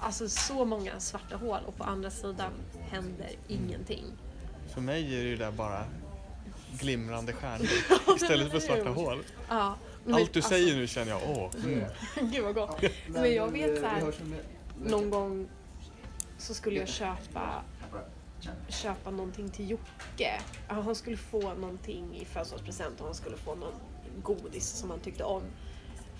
[0.00, 2.52] alltså så många svarta hål och på andra sidan
[2.90, 4.04] händer ingenting.
[4.74, 5.84] För mig är det ju där bara
[6.78, 7.68] glimrande stjärnor
[8.16, 9.18] istället för svarta hål.
[9.48, 9.74] Ja,
[10.04, 11.50] men Allt du alltså- säger nu känner jag, åh.
[11.64, 11.84] Mm.
[12.32, 12.82] Gud vad gott.
[13.08, 14.12] Men jag vet så här,
[14.84, 15.48] någon gång
[16.38, 17.62] så skulle jag köpa
[18.68, 20.40] köpa någonting till Jocke.
[20.68, 23.72] Han skulle få någonting i födelsedagspresent och han skulle få någon
[24.22, 25.42] godis som han tyckte om.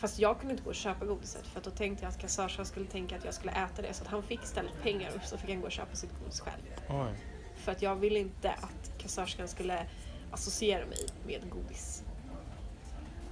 [0.01, 2.67] Fast jag kunde inte gå och köpa godiset för att då tänkte jag att kassörskan
[2.67, 5.39] skulle tänka att jag skulle äta det så att han fick istället pengar och så
[5.39, 6.63] fick han gå och köpa sitt godis själv.
[6.89, 7.15] Oj.
[7.57, 9.87] För att jag ville inte att kassörskan skulle
[10.31, 12.03] associera mig med godis.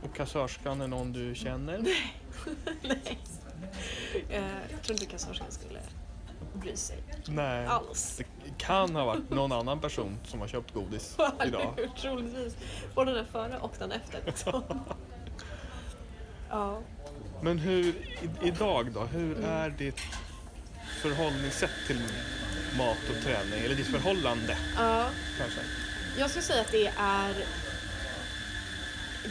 [0.03, 1.79] Och kassörskan är någon du känner?
[2.83, 3.19] Nej.
[4.31, 5.81] Eh, Jag tror inte kassörskan skulle
[6.55, 6.99] bry sig
[7.29, 7.67] Nej.
[7.67, 8.17] alls.
[8.17, 8.25] Det
[8.59, 11.17] kan ha varit någon annan person som har köpt godis
[11.47, 11.75] idag.
[12.01, 12.57] Troligtvis.
[12.95, 14.23] Både den före och den efter.
[16.51, 16.79] Ja.
[17.43, 17.95] Men hur, i,
[18.43, 20.01] idag då, hur är ditt
[21.03, 22.01] förhållningssätt till
[22.79, 23.65] mat och träning?
[23.65, 25.11] Eller ditt förhållande ja.
[25.39, 25.61] kanske?
[26.19, 27.35] Jag skulle säga att det är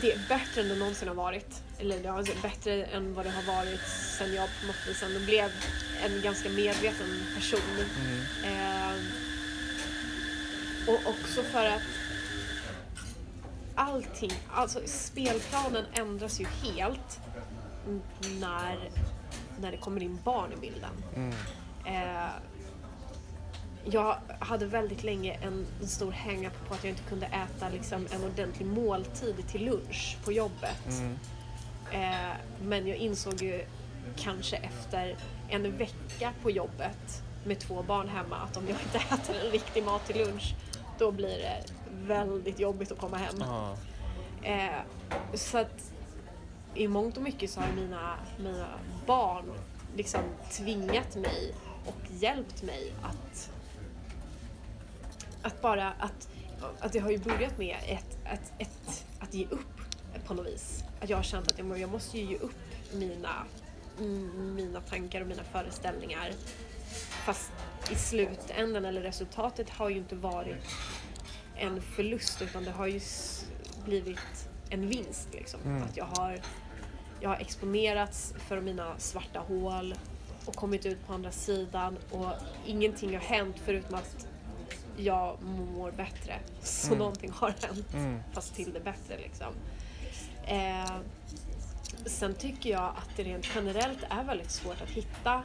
[0.02, 1.62] det är bättre än det någonsin har varit.
[1.80, 5.20] Eller det är bättre än vad det har varit sen jag på något vis ändå
[5.20, 5.52] blev
[6.06, 7.60] en ganska medveten person.
[8.06, 8.22] Mm.
[8.44, 8.96] Eh,
[10.88, 11.82] och också för att
[13.78, 17.20] allting, alltså spelplanen ändras ju helt
[18.40, 18.90] när,
[19.60, 20.92] när det kommer in barn i bilden.
[21.16, 21.34] Mm.
[21.86, 22.30] Eh,
[23.86, 28.08] jag hade väldigt länge en, en stor hänga på att jag inte kunde äta liksom,
[28.12, 30.90] en ordentlig måltid till lunch på jobbet.
[30.90, 31.18] Mm.
[31.92, 33.66] Eh, men jag insåg ju
[34.16, 35.18] kanske efter
[35.50, 39.84] en vecka på jobbet med två barn hemma att om jag inte äter en riktig
[39.84, 40.56] mat till lunch
[41.00, 43.42] då blir det väldigt jobbigt att komma hem.
[44.44, 44.82] Eh,
[45.34, 45.94] så att
[46.76, 48.68] i mångt och mycket så har mina, mina
[49.06, 49.46] barn
[49.96, 50.22] liksom
[50.52, 51.54] tvingat mig
[51.86, 53.52] och hjälpt mig att
[55.42, 56.30] att bara att,
[56.80, 59.78] att det har ju börjat med ett, ett, ett, att ge upp
[60.26, 60.84] på något vis.
[61.02, 62.56] Att jag har känt att jag, måste ju ge upp
[62.94, 63.44] mina,
[64.56, 66.32] mina tankar och mina föreställningar.
[67.26, 67.52] Fast
[67.92, 70.56] i slutändan eller resultatet har ju inte varit
[71.60, 73.00] en förlust utan det har ju
[73.86, 75.28] blivit en vinst.
[75.32, 75.60] Liksom.
[75.66, 75.84] Mm.
[75.84, 76.40] Att jag har,
[77.22, 79.96] jag har exponerats för mina svarta hål
[80.46, 82.32] och kommit ut på andra sidan och
[82.66, 84.28] ingenting har hänt förutom att
[84.98, 86.40] jag mår bättre.
[86.62, 87.00] Så Mm.
[87.00, 88.20] någonting har hänt, Mm.
[88.34, 89.54] fast till det bättre liksom.
[90.46, 90.96] Eh,
[92.06, 95.44] sen tycker jag att det rent generellt är väldigt svårt att hitta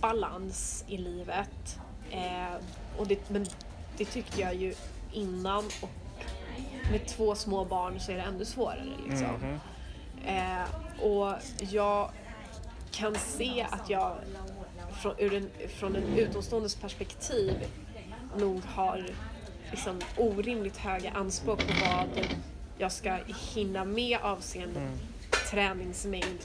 [0.00, 1.78] balans i livet.
[2.10, 2.54] Eh,
[2.98, 3.46] och det, men
[3.96, 4.74] det tyckte jag ju
[5.12, 5.90] innan och
[6.90, 8.84] med två små barn så är det ännu svårare.
[9.08, 9.28] Liksom.
[9.28, 9.58] Mhm.
[10.26, 12.10] Eh, och jag
[12.90, 14.16] kan se att jag
[15.02, 17.54] från, ur en, från en utomståendes perspektiv
[18.36, 19.06] nog har
[19.70, 22.26] liksom orimligt höga anspråk på vad
[22.78, 23.18] jag ska
[23.54, 24.98] hinna med avseende Mm.
[25.50, 26.38] träningsmängd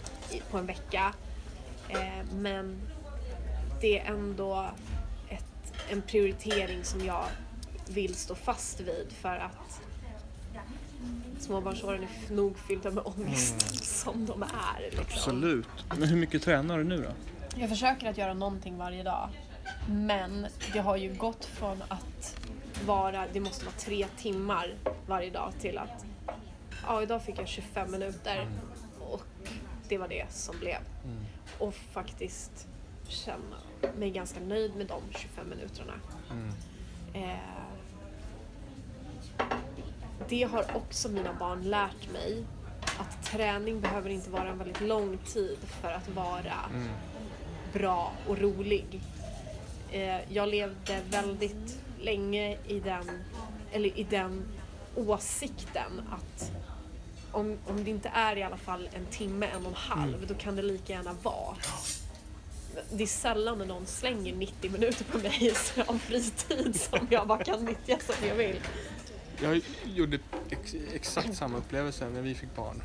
[0.51, 1.13] på en vecka.
[1.89, 2.81] Eh, men
[3.81, 4.65] det är ändå
[5.89, 7.25] en prioritering som jag
[7.87, 9.81] vill stå fast vid för att
[11.39, 14.81] småbarnsåren är nog fyllda med ångest som de är.
[14.81, 15.01] Liksom.
[15.01, 15.67] Absolut.
[15.89, 17.09] Men hur mycket tränar du nu då?
[17.59, 19.29] Jag försöker att göra någonting varje dag.
[19.89, 22.35] Men det har ju gått från att
[22.85, 24.73] vara, det måste vara tre timmar
[25.07, 26.05] varje dag till att
[26.87, 28.47] ja, idag fick jag 25 minuter
[28.99, 29.23] och
[29.89, 30.77] det var det som blev.
[31.59, 32.67] Och faktiskt
[33.09, 33.57] känna
[33.97, 35.93] mig ganska nöjd med de 25 minuterna.
[36.31, 36.51] Mm.
[37.13, 37.39] Eh,
[40.29, 42.43] det har också mina barn lärt mig
[42.99, 46.87] att träning behöver inte vara en väldigt lång tid för att vara Mm.
[47.73, 49.01] bra och rolig.
[49.91, 53.09] Eh, jag levde väldigt länge i den,
[53.71, 54.43] eller i den
[54.95, 56.51] åsikten att
[57.31, 60.33] om, om det inte är i alla fall en timme, en och en halv, då
[60.33, 61.55] kan det lika gärna vara.
[62.91, 65.53] Det är sällan när någon slänger 90 minuter på mig
[65.87, 68.59] av fritid som jag bara kan nyttja som jag vill.
[69.41, 70.19] Jag gjorde
[70.49, 72.83] ex exakt samma upplevelse när vi fick barn.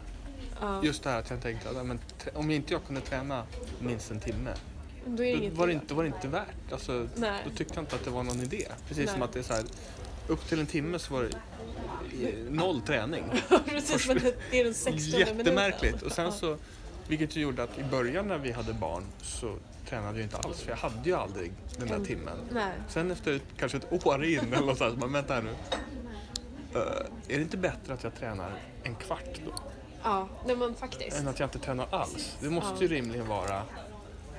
[0.60, 2.00] Ja, Just det här att jag tänkte att men,
[2.34, 3.46] om inte jag kunde träna
[3.80, 4.50] minst en timme,
[5.06, 6.72] då då var det inte, var det inte värt.
[6.72, 7.42] Alltså, Nej.
[7.44, 8.66] då tyckte jag inte att det var någon idé.
[8.88, 9.24] Precis som Nej.
[9.28, 9.64] att det är så här,
[10.28, 11.30] upp till en timme så var det
[12.28, 13.24] eh, noll träning.
[13.64, 15.36] Precis, men det- är den 16 minuten.
[15.38, 16.02] Jättemärkligt.
[16.02, 16.58] Och sen så,
[17.08, 19.56] vilket gjorde att i början när vi hade barn så
[19.92, 22.38] tränade jag inte alls för jag hade ju aldrig den där En- timmen.
[22.50, 22.72] Nej.
[22.88, 25.50] Sen efter kanske ett år in eller något sånt, vänta här nu.
[26.74, 26.80] Eh,
[27.28, 29.52] är det inte bättre att jag tränar en kvart då?
[30.02, 31.18] Ja, nej men faktiskt.
[31.18, 32.36] Än att jag inte tränar alls?
[32.40, 33.62] Det måste ju rimligen vara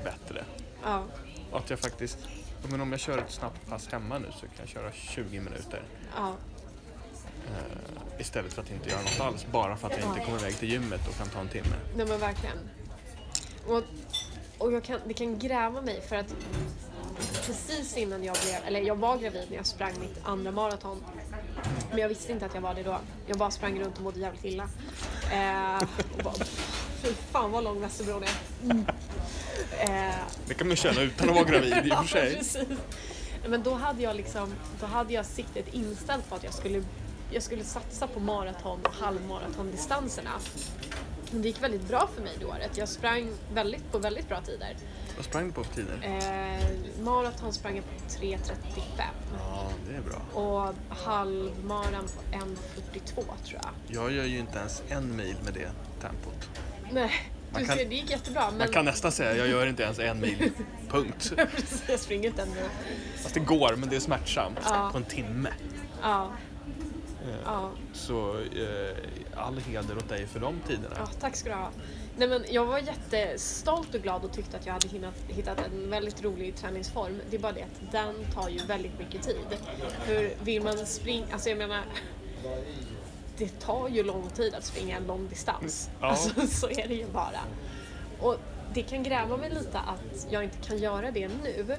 [0.04, 0.46] bättre.
[0.84, 1.04] Ja,
[1.54, 2.18] att jag faktiskt,
[2.70, 5.84] men om jag kör ett snabbt pass hemma nu så kan jag köra 20 minuter.
[6.18, 6.34] ja,
[7.48, 9.46] eh, istället för att inte göra något alls.
[9.52, 11.76] Bara för att jag inte kommer iväg till gymmet och kan ta en timme.
[11.98, 12.58] nej men verkligen.
[13.68, 13.84] Och,
[14.64, 16.36] och jag kan, det kan gräva mig för att
[17.46, 21.04] precis innan jag blev, eller jag var gravid när jag sprang mitt andra maraton.
[21.90, 22.98] Men jag visste inte att jag var det då.
[23.28, 24.64] Jag bara sprang runt och mådde jävligt illa.
[25.32, 25.84] Eh,
[26.18, 26.34] och bara,
[27.02, 28.30] fy fan vad lång Västerbron är.
[28.64, 28.86] Mm.
[29.80, 30.16] Eh,
[30.48, 32.32] Det kan man känna utan att vara gravid i och för sig.
[32.32, 32.58] Ja, precis.
[33.48, 36.84] Men då hade jag liksom, då hade jag siktet inställt på att jag skulle,
[37.32, 40.30] jag skulle satsa på maraton och halvmaratondistanserna.
[41.42, 42.78] Det gick väldigt bra för mig det året.
[42.78, 44.76] Jag sprang väldigt, på väldigt bra tider.
[45.16, 46.00] Vad sprang du på för tider?
[46.04, 47.92] Eh, maraton sprang jag på
[48.26, 49.04] 3.35
[49.40, 50.42] Ja, det är bra.
[50.42, 53.70] och halvmaran på 1.42 tror jag.
[53.88, 55.70] Jag gör ju inte ens en mil med det
[56.02, 56.50] tempot.
[56.92, 57.12] Nej,
[57.52, 58.50] Man du kan- ser, det gick jättebra.
[58.50, 60.52] Men Man kan nästan säga jag gör inte ens en mil.
[60.90, 61.34] Punkt.
[61.56, 62.70] Precis, jag springer inte ännu.
[63.22, 64.60] Fast det går, men det är smärtsamt.
[64.66, 64.90] Ja.
[64.92, 65.50] På en timme.
[66.02, 66.32] Ja,
[67.46, 67.70] ja.
[67.94, 68.98] Så eh,
[69.36, 70.96] all heder åt dig för de tiderna.
[70.98, 71.70] Ja, tack ska du ha.
[72.18, 74.88] Nej, men jag var jättestolt och glad och tyckte att jag hade
[75.28, 77.20] hittat en väldigt rolig träningsform.
[77.30, 79.60] Det är bara det att den tar ju väldigt mycket tid.
[80.06, 81.84] För vill man springa, alltså jag menar
[83.38, 85.90] det tar ju lång tid att springa en lång distans.
[86.02, 86.08] Ja.
[86.08, 87.40] Alltså så är det ju bara.
[88.20, 88.38] Och
[88.74, 91.76] det kan gräva mig lite att jag inte kan göra det nu.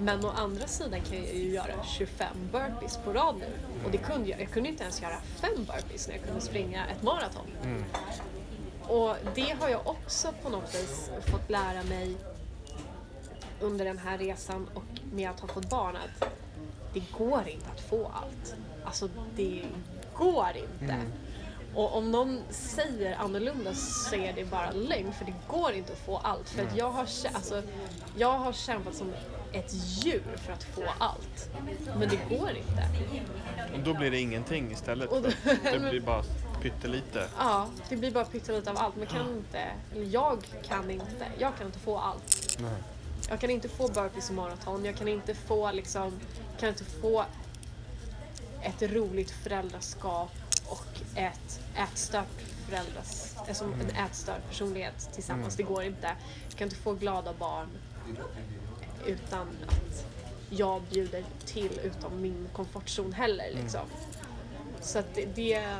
[0.00, 3.46] Men å andra sidan kan jag ju göra 25 burpees på rad nu.
[3.84, 4.40] Och det kunde jag.
[4.40, 7.46] Jag kunde inte ens göra fem burpees när jag kunde springa ett maraton.
[8.82, 12.16] Och det har jag också på något vis fått lära mig
[13.60, 16.28] under den här resan och med att ha fått barn att
[16.94, 18.54] det går inte att få allt.
[18.84, 19.64] Alltså det
[20.14, 20.96] går inte.
[21.74, 25.98] Och om någon säger annorlunda så är det bara lögn för det går inte att
[25.98, 26.48] få allt.
[26.48, 27.00] För att jag har,
[27.34, 27.62] alltså,
[28.16, 29.12] jag har kämpat som
[29.52, 31.50] ett djur för att få allt.
[31.98, 32.88] Men det går inte.
[33.74, 35.10] Och då blir det ingenting istället.
[35.10, 35.30] Och då-
[35.62, 36.22] Det blir bara
[36.62, 37.28] pyttelite.
[37.38, 38.96] Ja, det blir bara pyttelite av allt.
[38.96, 39.64] Man kan inte,
[39.94, 42.56] eller jag kan inte, jag kan inte få allt.
[42.60, 42.70] Nej.
[43.28, 44.84] Jag kan inte få burpees och maraton.
[44.84, 46.12] Jag kan inte få liksom,
[46.60, 47.24] kan inte få
[48.62, 50.30] ett roligt föräldraskap
[50.66, 52.26] och ett ätstört
[52.68, 55.56] föräldras, alltså en ätstörd personlighet tillsammans.
[55.56, 56.06] Det går inte.
[56.48, 57.68] Jag kan inte få glada barn
[59.08, 60.06] utan att
[60.50, 63.86] jag bjuder till utom min komfortzon heller liksom.
[64.80, 65.76] Så att det, det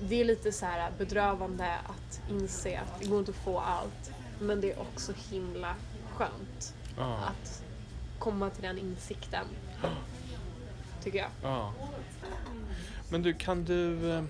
[0.00, 4.10] det är lite så här bedrövande att inse att det går inte att få allt.
[4.40, 5.74] Men det är också himla
[6.14, 7.16] skönt Ja.
[7.16, 7.62] att
[8.18, 9.46] komma till den insikten.
[11.02, 11.30] Tycker jag.
[11.42, 11.72] Ja.
[13.10, 14.10] Men du, kan du...
[14.12, 14.24] eh,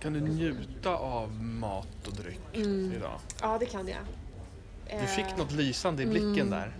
[0.00, 2.40] Kan du njuta av mat och dryck
[2.96, 3.18] idag?
[3.40, 3.98] Ja, det kan jag.
[5.00, 6.72] Du fick Eh, något lysande i blicken där.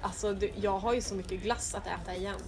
[0.00, 2.40] Alltså, du, jag har ju så mycket glass att äta igen.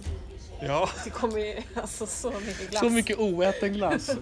[0.61, 0.89] Ja.
[1.03, 2.79] Det kommer ju alltså så mycket glass.
[2.79, 4.09] Så mycket oäten glass.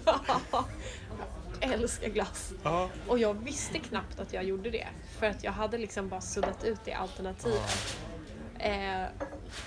[1.60, 2.52] Jag älskar glass.
[2.62, 2.88] Ja.
[3.08, 4.86] Och jag visste knappt att jag gjorde det.
[5.18, 7.96] För att jag hade liksom bara suddat ut det alternativet.
[8.58, 9.04] Eh,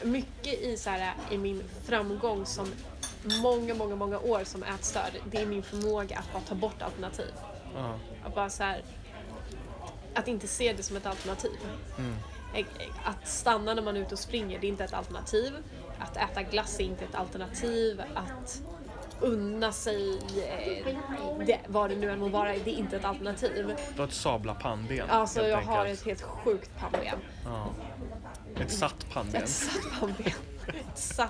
[0.03, 2.67] mycket i, så här, i min framgång som
[3.41, 7.31] många, många, många år som ätstörd, det är min förmåga att bara ta bort alternativ.
[7.75, 7.99] Ja.
[8.25, 8.81] Att bara så här,
[10.17, 11.51] att inte se det som ett alternativ.
[12.53, 12.65] Eh,
[13.03, 15.53] Att stanna när man är ute och springer, det är inte ett alternativ.
[15.99, 18.01] Att äta glass är inte ett alternativ.
[18.15, 18.61] Att
[19.19, 20.97] unna sig eh,
[21.45, 23.75] det, vad det nu än må vara, det är inte ett alternativ.
[23.95, 25.09] Du har ett sabla pannben.
[25.09, 27.17] Alltså jag har ett helt sjukt pannben.
[27.45, 27.67] Ja.
[28.61, 29.43] Ett satt pannben.
[29.43, 30.25] Ett satt pannben.
[30.67, 31.29] Ett satt,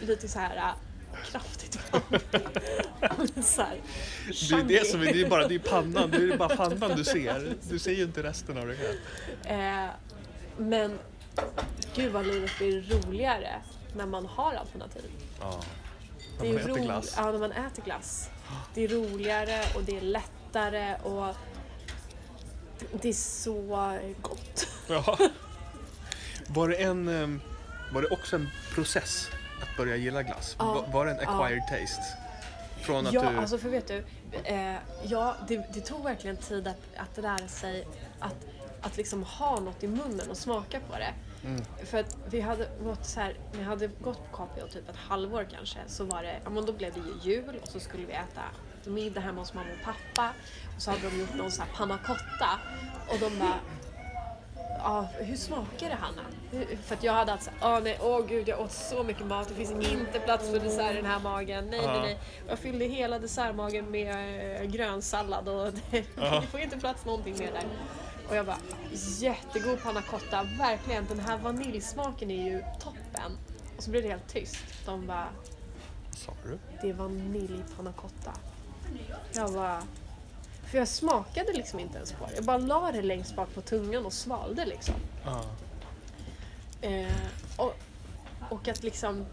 [0.00, 0.72] lite så här
[1.30, 3.42] kraftigt pannben.
[3.42, 3.80] så här,
[4.50, 6.96] Det är det som är, det är bara det är pannan, det är bara pannan
[6.96, 7.54] du ser.
[7.70, 9.84] Du ser ju inte resten av det här.
[9.84, 9.90] Eh,
[10.58, 10.98] men
[11.94, 13.62] gud vad livet blir roligare
[13.96, 15.10] när man har alternativ.
[15.40, 15.60] Ja.
[16.40, 17.14] Det När man är äter glass.
[17.16, 18.30] Ja, när man äter glass.
[18.74, 21.34] Det är roligare och det är lättare och
[22.92, 24.68] det är så gott.
[24.88, 25.18] Ja.
[26.46, 27.40] Var det en, ehm,
[27.92, 29.30] var det också en process
[29.62, 30.56] att börja gilla glass?
[30.58, 30.84] Ja.
[30.92, 31.42] Var- det en Ja.
[31.44, 32.02] acquired taste?
[32.80, 33.38] Från att Ja, du...
[33.38, 34.04] alltså för vet du,
[34.44, 37.86] eh, ja, det, det tog verkligen tid att, att lära sig
[38.20, 38.36] att,
[38.80, 41.14] att liksom ha något i munnen och smaka på det.
[41.44, 41.62] Mm.
[41.84, 45.46] För att vi hade gått så här, vi hade gått på KPO typ ett halvår
[45.50, 48.12] kanske, så var det, ja men då blev det ju jul och så skulle vi
[48.12, 48.42] äta
[48.84, 50.30] middag hemma hos mamma och pappa
[50.76, 52.50] och så hade de gjort någon så här panna cotta
[53.08, 53.54] och de bara
[54.78, 56.22] Ja, hur smakar det Hanna?
[56.82, 59.54] För att jag hade alltså, åh nej, åh gud jag åt så mycket mat, det
[59.54, 61.66] finns inte plats för dessert i den här magen.
[61.70, 62.18] Nej, nej, nej.
[62.48, 67.52] Jag fyllde hela dessertmagen med äh, grönsallad och det, det får inte plats någonting mer
[67.52, 67.64] där.
[68.28, 68.58] Och jag bara,
[69.18, 71.06] jättegod panna cotta, verkligen.
[71.06, 73.38] Den här vaniljsmaken är ju toppen.
[73.76, 74.56] Och så blev det helt tyst.
[74.86, 75.28] De bara,
[76.10, 76.58] Sa du?
[76.82, 78.32] det är vanilj panna cotta.
[79.34, 79.82] Jag bara,
[80.70, 82.34] för jag smakade liksom inte ens på det.
[82.34, 84.94] Jag bara la det längst bak på tungan och svalde liksom.
[85.24, 85.44] Ja.
[86.80, 87.12] Eh,
[87.56, 87.74] och,
[88.50, 89.26] och att liksom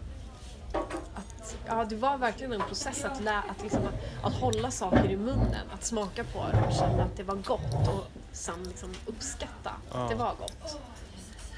[1.14, 5.10] att, ja, det var verkligen en process att, lä, att, liksom, att, att hålla saker
[5.10, 8.94] i munnen, att smaka på det och känna att det var gott och sen liksom
[9.06, 9.98] uppskatta Ja.
[10.04, 10.80] att det var gott.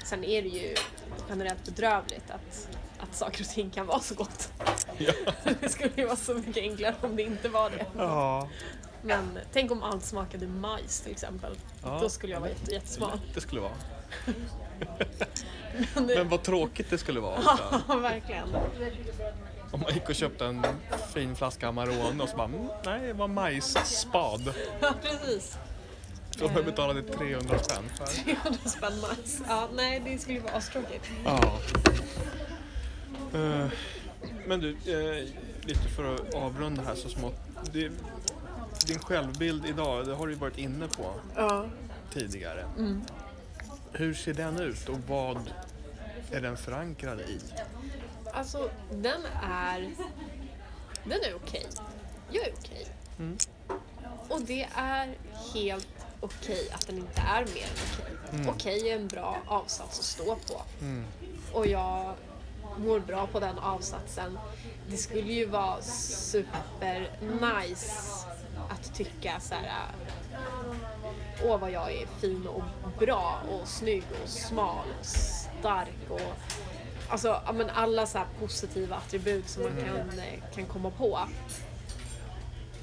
[0.05, 0.75] Sen är det ju
[1.29, 2.67] generellt bedrövligt att,
[2.99, 4.51] att saker och ting kan vara så gott.
[4.97, 5.13] Ja.
[5.61, 7.85] Det skulle ju vara så mycket enklare om det inte var det.
[7.97, 8.47] ja.
[9.01, 11.55] Men tänk om allt smakade majs till exempel.
[11.83, 11.99] Ja.
[12.01, 13.19] Då skulle jag vara jätte, jättesmal.
[13.33, 13.71] Det skulle vara.
[15.95, 17.39] Men det, Men vad tråkigt det skulle vara
[17.87, 18.47] ja, verkligen.
[19.71, 20.65] Om man gick och köpte en
[21.13, 24.53] fin flaska Amarone och så bara, mm, nej det var majsspad.
[24.81, 25.57] Ja, precis.
[26.41, 28.05] Och jag betalade 300 spänn för.
[28.05, 29.41] 300 spänn majs.
[29.47, 31.09] Ja, nej, det skulle vara astråkigt.
[31.25, 31.59] Ja.
[33.33, 33.67] Eh,
[34.47, 35.27] Men du, eh,
[35.61, 37.35] lite för att avrunda här så smått.
[37.71, 37.91] Det,
[38.89, 41.65] din självbild idag, det har du ju varit inne på Ja.
[42.13, 42.65] tidigare.
[43.91, 45.53] Hur ser den ut och vad
[46.31, 47.39] är den förankrad i?
[48.33, 49.91] Alltså, den är...
[51.03, 51.67] Den är okej.
[52.31, 52.87] Jag är okej.
[53.19, 53.37] Mm.
[54.29, 55.17] Och det är
[55.53, 55.87] helt
[56.19, 58.49] okej att den inte är mer än okej.
[58.55, 60.61] Okej är en bra avsats att stå på.
[60.81, 61.05] Mm.
[61.53, 62.13] Och jag
[62.77, 64.39] mår bra på den avsatsen.
[64.87, 68.25] Det skulle ju vara super nice
[68.69, 69.85] att tycka så här.
[71.43, 72.63] Åh vad jag är fin och
[72.99, 76.21] bra och snygg och smal och stark och
[77.11, 81.19] Alltså men alla så positiva attribut som man kan, eh, kan komma på.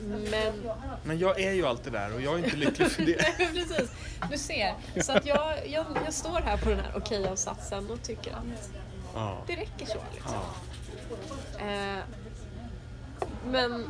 [0.00, 0.52] Men
[1.04, 3.16] Men jag är ju alltid där och jag är inte lycklig för det.
[3.38, 3.90] Nej, precis.
[4.30, 4.74] Du ser.
[5.02, 8.70] Så att jag, jag, jag står här på den här okej-avsatsen och tycker att
[9.14, 9.38] Ja.
[9.46, 9.98] det räcker så.
[10.14, 10.34] Liksom.
[11.58, 11.64] Ja.
[11.66, 11.98] Eh,
[13.46, 13.86] men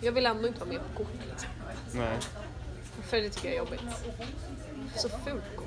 [0.00, 1.12] jag vill ändå inte vara med på kort.
[1.30, 1.50] Liksom.
[1.94, 2.18] Nej.
[3.02, 3.80] För det tycker jag är jobbigt.
[4.96, 5.66] Så fult kort.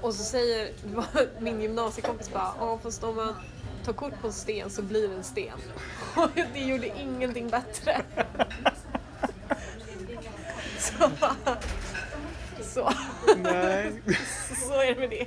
[0.00, 0.72] Och så säger
[1.40, 3.34] min gymnasiekompis bara, ja fast om man
[3.84, 5.58] tar kort på en sten så blir det en sten.
[6.16, 8.02] Och det gjorde ingenting bättre.
[10.78, 11.10] Så,
[12.62, 12.92] så,
[13.36, 14.02] Nej.
[14.66, 15.26] så är det med det.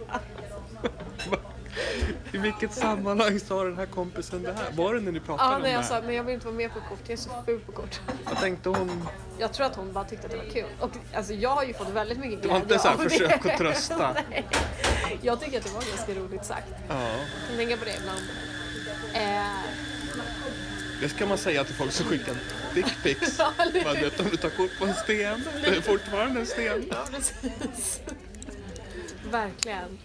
[2.34, 4.72] I vilket sammanhang sa den här kompisen det här?
[4.72, 5.88] Var det när ni pratade Ja, om det jag här?
[5.88, 8.00] sa men jag vill inte vara med på kort, jag är så ful på kort.
[8.26, 9.08] Vad tänkte hon?
[9.40, 10.66] Jag tror att hon bara tyckte att det var kul.
[10.80, 13.04] Och alltså, jag har ju fått väldigt mycket Det var glädje inte så här av
[13.04, 13.10] det.
[13.10, 14.16] försök att trösta.
[14.30, 14.48] Nej.
[15.22, 16.68] Jag tycker att det var ganska roligt sagt.
[16.90, 16.96] Ja.
[17.10, 18.22] Jag kan tänka på det ibland.
[19.14, 19.48] Eh,
[21.02, 22.36] Det ska man säga till folk som skickar
[22.74, 23.36] dickpics.
[23.40, 23.54] Ja,
[24.20, 26.86] om du tar kort på en sten, det är fortfarande en sten.
[26.92, 28.00] ja, precis.
[29.32, 29.98] Verkligen.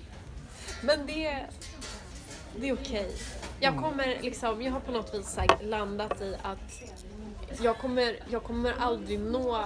[0.83, 1.45] Men det,
[2.57, 3.11] det är okej.
[3.61, 3.85] Jag Mm.
[3.85, 6.83] kommer liksom, jag har på något vis landat i att
[7.63, 9.65] jag kommer, jag kommer aldrig nå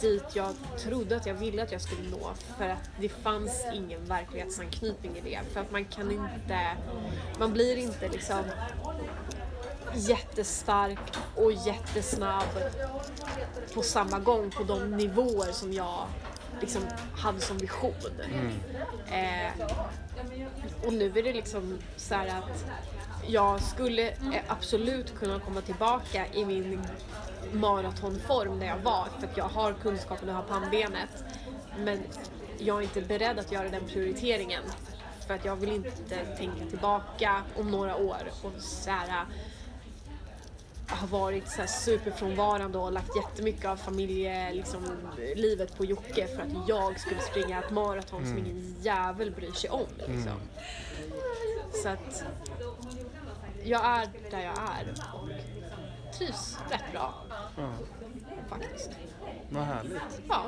[0.00, 4.04] dit jag trodde att jag ville att jag skulle nå för att det fanns ingen
[4.04, 5.40] verklighetsanknytning i det.
[5.52, 6.76] För att man kan inte,
[7.38, 8.42] man blir inte liksom
[9.94, 10.98] jättestark
[11.36, 12.48] och jättesnabb
[13.74, 16.06] på samma gång på de nivåer som jag
[16.60, 16.82] liksom
[17.16, 17.92] hade som vision.
[19.06, 19.66] Eh,
[20.86, 22.64] och nu är det liksom så här att
[23.26, 26.80] jag skulle eh, absolut kunna komma tillbaka i min
[27.52, 31.24] maratonform där jag var för att jag har kunskapen och har pannbenet.
[31.78, 32.02] Men
[32.58, 34.62] jag är inte beredd att göra den prioriteringen
[35.26, 39.26] för att jag vill inte tänka tillbaka om några år och så här,
[40.96, 44.84] har varit så här superfrånvarande och lagt jättemycket av familjelivet liksom,
[45.36, 49.70] livet på Jocke för att jag skulle springa ett maraton som ingen jävel bryr sig
[49.70, 49.86] om.
[49.96, 50.32] Liksom.
[51.82, 52.24] Så att
[53.64, 55.28] jag är där jag är och
[56.18, 57.14] trivs rätt bra
[57.56, 57.72] Ja,
[58.48, 58.90] faktiskt.
[59.50, 59.92] vad härligt.
[60.28, 60.42] Ja,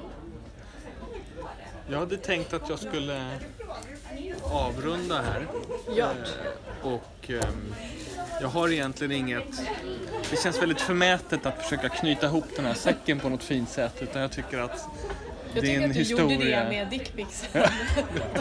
[1.90, 3.26] Jag hade tänkt att jag skulle
[4.42, 5.46] avrunda här.
[5.96, 6.14] Gör.
[6.82, 7.74] Eh, Och ehm,
[8.40, 9.60] jag har egentligen inget...
[10.30, 13.94] Det känns väldigt förmätet att försöka knyta ihop den här säcken på något fint sätt.
[14.00, 14.84] Utan jag tycker att
[15.54, 16.32] jag tycker att du historia.
[16.34, 17.48] gjorde det med dickpicsen.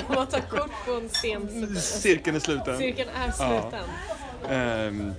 [0.07, 1.75] De har tagit kort på en sten.
[1.75, 2.77] Cirkeln är sluten.
[2.77, 3.85] Cirkeln är sluten.
[4.49, 5.13] Ehm,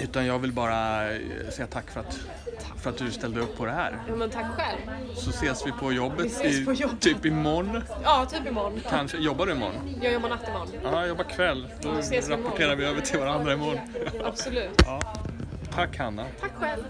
[0.00, 1.18] utan jag vill bara eh,
[1.50, 2.18] säga tack för att,
[2.82, 3.98] för att du ställde upp på det här.
[4.08, 4.78] Ja, men tack själv.
[5.14, 7.00] Så ses vi på jobbet, Vi i, på jobbet.
[7.00, 7.82] typ imorgon.
[8.04, 8.80] Ja, typ imorgon.
[8.90, 9.16] Kanske.
[9.18, 9.94] Jobbar du imorgon?
[10.02, 10.68] Jag jobbar natt imorgon.
[10.82, 11.68] Ja, jag jobbar kväll.
[11.82, 12.44] Då Då ses vi imorgon.
[12.44, 13.78] rapporterar vi över till varandra imorgon.
[14.24, 14.82] Absolut.
[14.86, 15.00] Ja.
[15.74, 16.24] Tack Hanna.
[16.40, 16.82] Tack själv.